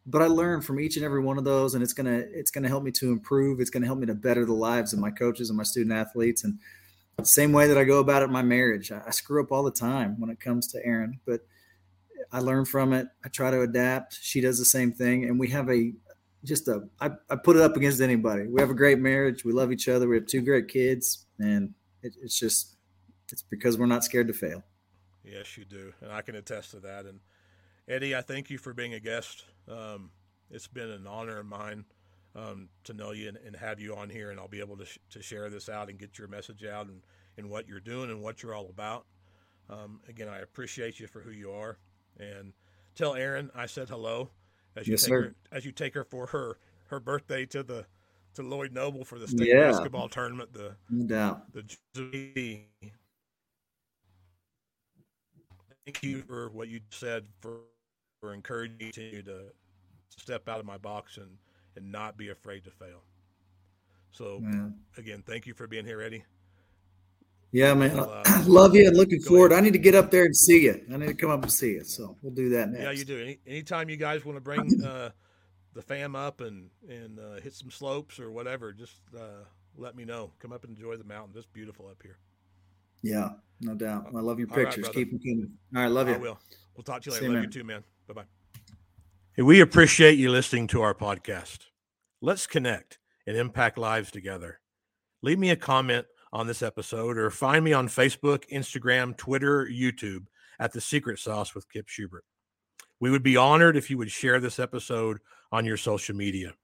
but 0.07 0.23
I 0.23 0.27
learned 0.27 0.65
from 0.65 0.81
each 0.81 0.97
and 0.97 1.05
every 1.05 1.21
one 1.21 1.39
of 1.39 1.45
those, 1.45 1.75
and 1.75 1.83
it's 1.83 1.93
gonna 1.93 2.25
it's 2.33 2.51
gonna 2.51 2.69
help 2.69 2.83
me 2.83 2.91
to 2.93 3.11
improve. 3.11 3.61
It's 3.61 3.71
gonna 3.71 3.87
help 3.87 3.99
me 3.99 4.07
to 4.07 4.15
better 4.15 4.45
the 4.45 4.55
lives 4.55 4.93
of 4.93 4.99
my 4.99 5.11
coaches 5.11 5.51
and 5.51 5.57
my 5.57 5.65
student 5.65 5.93
athletes, 5.93 6.45
and 6.45 6.59
same 7.25 7.53
way 7.53 7.67
that 7.67 7.77
I 7.77 7.85
go 7.85 7.99
about 7.99 8.23
it 8.23 8.27
in 8.27 8.33
my 8.33 8.43
marriage. 8.43 8.93
I, 8.93 9.03
I 9.07 9.11
screw 9.11 9.43
up 9.43 9.53
all 9.53 9.65
the 9.65 9.71
time 9.71 10.21
when 10.21 10.31
it 10.31 10.41
comes 10.41 10.69
to 10.73 10.85
Erin, 10.85 11.19
but 11.27 11.41
I 12.33 12.41
learn 12.41 12.65
from 12.65 12.93
it. 12.93 13.09
I 13.25 13.29
try 13.29 13.51
to 13.51 13.63
adapt. 13.63 14.19
She 14.21 14.41
does 14.41 14.59
the 14.59 14.65
same 14.65 14.93
thing, 14.93 15.25
and 15.25 15.39
we 15.39 15.49
have 15.49 15.69
a 15.71 15.93
just 16.45 16.69
a. 16.69 16.89
I, 17.01 17.11
I 17.29 17.37
put 17.37 17.57
it 17.57 17.63
up 17.63 17.77
against 17.77 18.01
anybody. 18.01 18.47
We 18.47 18.61
have 18.61 18.71
a 18.71 18.75
great 18.75 18.99
marriage. 18.99 19.45
We 19.45 19.53
love 19.53 19.73
each 19.73 19.89
other. 19.89 20.09
We 20.09 20.17
have 20.17 20.27
two 20.27 20.43
great 20.43 20.69
kids, 20.69 21.27
and 21.39 21.75
it, 22.03 22.15
it's 22.23 22.39
just 22.39 22.77
it's 23.31 23.43
because 23.43 23.79
we're 23.79 23.87
not 23.87 24.05
scared 24.05 24.29
to 24.29 24.35
fail. 24.35 24.63
Yes, 25.31 25.57
you 25.57 25.65
do, 25.65 25.93
and 26.01 26.13
I 26.13 26.23
can 26.23 26.35
attest 26.35 26.73
to 26.73 26.81
that. 26.81 27.05
And 27.05 27.21
Eddie, 27.89 28.15
I 28.15 28.23
thank 28.23 28.51
you 28.51 28.59
for 28.59 28.73
being 28.73 28.95
a 28.95 29.01
guest. 29.01 29.45
Um, 29.69 30.11
it's 30.51 30.67
been 30.67 30.91
an 30.91 31.07
honor 31.07 31.39
of 31.39 31.47
mine 31.47 31.85
um, 32.35 32.69
to 32.85 32.95
know 32.95 33.13
you 33.13 33.29
and, 33.29 33.39
and, 33.45 33.57
have 33.57 33.81
you 33.81 33.95
on 33.95 34.09
here, 34.09 34.31
and 34.31 34.39
I'll 34.39 34.49
be 34.49 34.61
able 34.61 34.77
to, 34.77 34.87
sh- 34.87 34.99
to 35.11 35.23
share 35.23 35.51
this 35.51 35.69
out 35.69 35.89
and 35.89 35.99
get 35.99 36.19
your 36.19 36.29
message 36.29 36.65
out 36.65 36.87
and, 36.87 37.03
and 37.37 37.51
what 37.51 37.69
you're 37.69 37.81
doing 37.81 38.11
and 38.11 38.23
what 38.23 38.43
you're 38.43 38.55
all 38.55 38.69
about. 38.69 39.07
Um, 39.69 40.01
again, 40.09 40.29
I 40.29 40.39
appreciate 40.39 41.01
you 41.01 41.07
for 41.07 41.21
who 41.21 41.31
you 41.31 41.51
are 41.53 41.79
and 42.19 42.53
tell 42.95 43.15
Erin 43.15 43.51
I 43.55 43.67
said 43.67 43.89
hello 43.89 44.31
as 44.77 44.87
you 44.87 44.93
yes, 44.93 45.03
take 45.03 45.09
sir. 45.09 45.23
her 45.23 45.35
as 45.53 45.65
you 45.65 45.73
take 45.73 45.95
her 45.95 46.05
for 46.05 46.27
her 46.27 46.59
her 46.87 47.01
birthday 47.01 47.45
to 47.47 47.63
the 47.63 47.87
to 48.35 48.43
Lloyd 48.43 48.73
Noble 48.73 49.05
for 49.05 49.19
the 49.19 49.29
state 49.29 49.49
yeah. 49.49 49.71
basketball 49.71 50.09
tournament. 50.09 50.53
The 50.53 50.77
no 50.91 51.07
doubt 51.07 51.53
the 51.53 51.65
thank 55.89 56.03
you 56.03 56.23
for 56.23 56.51
what 56.51 56.69
you 56.69 56.81
said 56.91 57.25
for 57.41 57.61
for 58.21 58.35
encouraging 58.35 58.93
you 58.97 59.23
to 59.23 59.45
step 60.17 60.49
out 60.49 60.61
of 60.61 60.67
my 60.67 60.77
box 60.77 61.17
and 61.17 61.31
and 61.77 61.91
not 61.91 62.17
be 62.17 62.29
afraid 62.29 62.65
to 62.65 62.71
fail. 62.71 63.03
So 64.11 64.43
again, 64.97 65.23
thank 65.27 65.47
you 65.47 65.55
for 65.55 65.67
being 65.67 65.85
here, 65.85 66.03
Eddie. 66.03 66.25
Yeah, 67.53 67.73
man. 67.73 67.99
Uh, 67.99 68.43
Love 68.47 68.75
you 68.75 68.87
and 68.87 68.97
looking 68.97 69.21
forward. 69.21 69.53
Ahead. 69.53 69.63
I 69.63 69.65
need 69.65 69.73
to 69.73 69.79
get 69.79 69.95
up 69.95 70.11
there 70.11 70.25
and 70.25 70.37
see 70.37 70.65
you. 70.65 70.85
I 70.93 70.97
need 70.99 71.07
to 71.07 71.15
come 71.15 71.31
up 71.31 71.43
and 71.43 71.51
see 71.53 71.73
you. 71.73 71.85
So 71.85 72.17
we'll 72.21 72.35
do 72.35 72.51
that 72.51 72.69
next. 72.71 72.83
Yeah, 72.83 72.91
you 72.91 73.05
do. 73.05 73.23
Any, 73.23 73.39
anytime 73.47 73.89
you 73.89 73.97
guys 73.97 74.25
want 74.25 74.37
to 74.37 74.41
bring 74.41 74.83
uh, 74.85 75.11
the 75.73 75.81
fam 75.81 76.15
up 76.15 76.43
and 76.43 76.69
and 76.89 77.19
uh, 77.19 77.41
hit 77.41 77.55
some 77.55 77.71
slopes 77.71 78.21
or 78.21 78.31
whatever, 78.31 78.73
just 78.73 79.01
uh, 79.17 79.45
let 79.77 79.97
me 79.97 80.05
know. 80.05 80.33
Come 80.41 80.53
up 80.53 80.65
and 80.65 80.77
enjoy 80.77 80.97
the 80.97 81.05
mountain. 81.05 81.35
It's 81.37 81.47
beautiful 81.47 81.89
up 81.89 82.03
here. 82.03 82.19
Yeah, 83.03 83.31
no 83.61 83.75
doubt. 83.75 84.07
I 84.15 84.21
love 84.21 84.39
your 84.39 84.49
pictures. 84.49 84.87
Right, 84.87 84.95
Keep 84.95 85.11
them 85.11 85.21
coming. 85.21 85.53
All 85.75 85.83
right, 85.83 85.91
love 85.91 86.09
you. 86.09 86.15
I 86.15 86.19
will. 86.19 86.39
We'll 86.77 86.85
talk 86.85 87.03
to 87.03 87.11
you 87.11 87.15
later. 87.15 87.27
love 87.27 87.35
man. 87.35 87.43
you 87.45 87.51
too, 87.51 87.65
man. 87.65 87.85
Bye 88.07 88.15
bye. 88.15 88.25
Hey, 89.35 89.43
we 89.43 89.61
appreciate 89.61 90.19
you 90.19 90.31
listening 90.31 90.67
to 90.69 90.83
our 90.83 90.95
podcast. 90.95 91.59
Let's 92.21 92.47
connect 92.47 92.99
and 93.27 93.37
impact 93.37 93.79
lives 93.79 94.11
together. 94.11 94.61
Leave 95.23 95.39
me 95.39 95.51
a 95.51 95.57
comment 95.57 96.07
on 96.33 96.47
this 96.47 96.63
episode 96.63 97.17
or 97.17 97.31
find 97.31 97.65
me 97.65 97.73
on 97.73 97.89
Facebook, 97.89 98.49
Instagram, 98.51 99.17
Twitter, 99.17 99.67
YouTube 99.67 100.27
at 100.59 100.73
The 100.73 100.81
Secret 100.81 101.19
Sauce 101.19 101.55
with 101.55 101.71
Kip 101.71 101.89
Schubert. 101.89 102.25
We 103.01 103.11
would 103.11 103.23
be 103.23 103.37
honored 103.37 103.77
if 103.77 103.91
you 103.91 103.99
would 103.99 104.11
share 104.11 104.41
this 104.41 104.59
episode 104.59 105.19
on 105.53 105.65
your 105.65 105.77
social 105.77 106.17
media. 106.17 106.55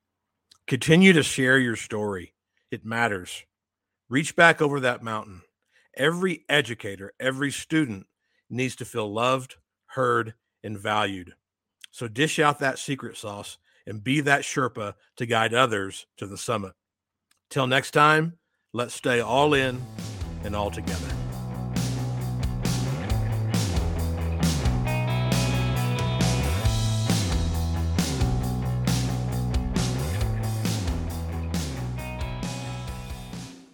Continue 0.66 1.12
to 1.12 1.22
share 1.22 1.58
your 1.58 1.76
story, 1.76 2.34
it 2.70 2.84
matters. 2.84 3.44
Reach 4.08 4.34
back 4.34 4.60
over 4.60 4.80
that 4.80 5.02
mountain. 5.02 5.42
Every 5.96 6.44
educator, 6.48 7.12
every 7.20 7.50
student 7.50 8.06
needs 8.50 8.76
to 8.76 8.84
feel 8.84 9.12
loved, 9.12 9.56
heard, 9.86 10.34
and 10.62 10.78
valued. 10.78 11.34
So 11.90 12.08
dish 12.08 12.38
out 12.38 12.58
that 12.58 12.78
secret 12.78 13.16
sauce 13.16 13.58
and 13.86 14.02
be 14.02 14.20
that 14.22 14.42
Sherpa 14.42 14.94
to 15.16 15.26
guide 15.26 15.54
others 15.54 16.06
to 16.16 16.26
the 16.26 16.38
summit. 16.38 16.72
Till 17.50 17.66
next 17.66 17.92
time, 17.92 18.38
let's 18.72 18.94
stay 18.94 19.20
all 19.20 19.54
in 19.54 19.80
and 20.42 20.56
all 20.56 20.70
together. 20.70 21.23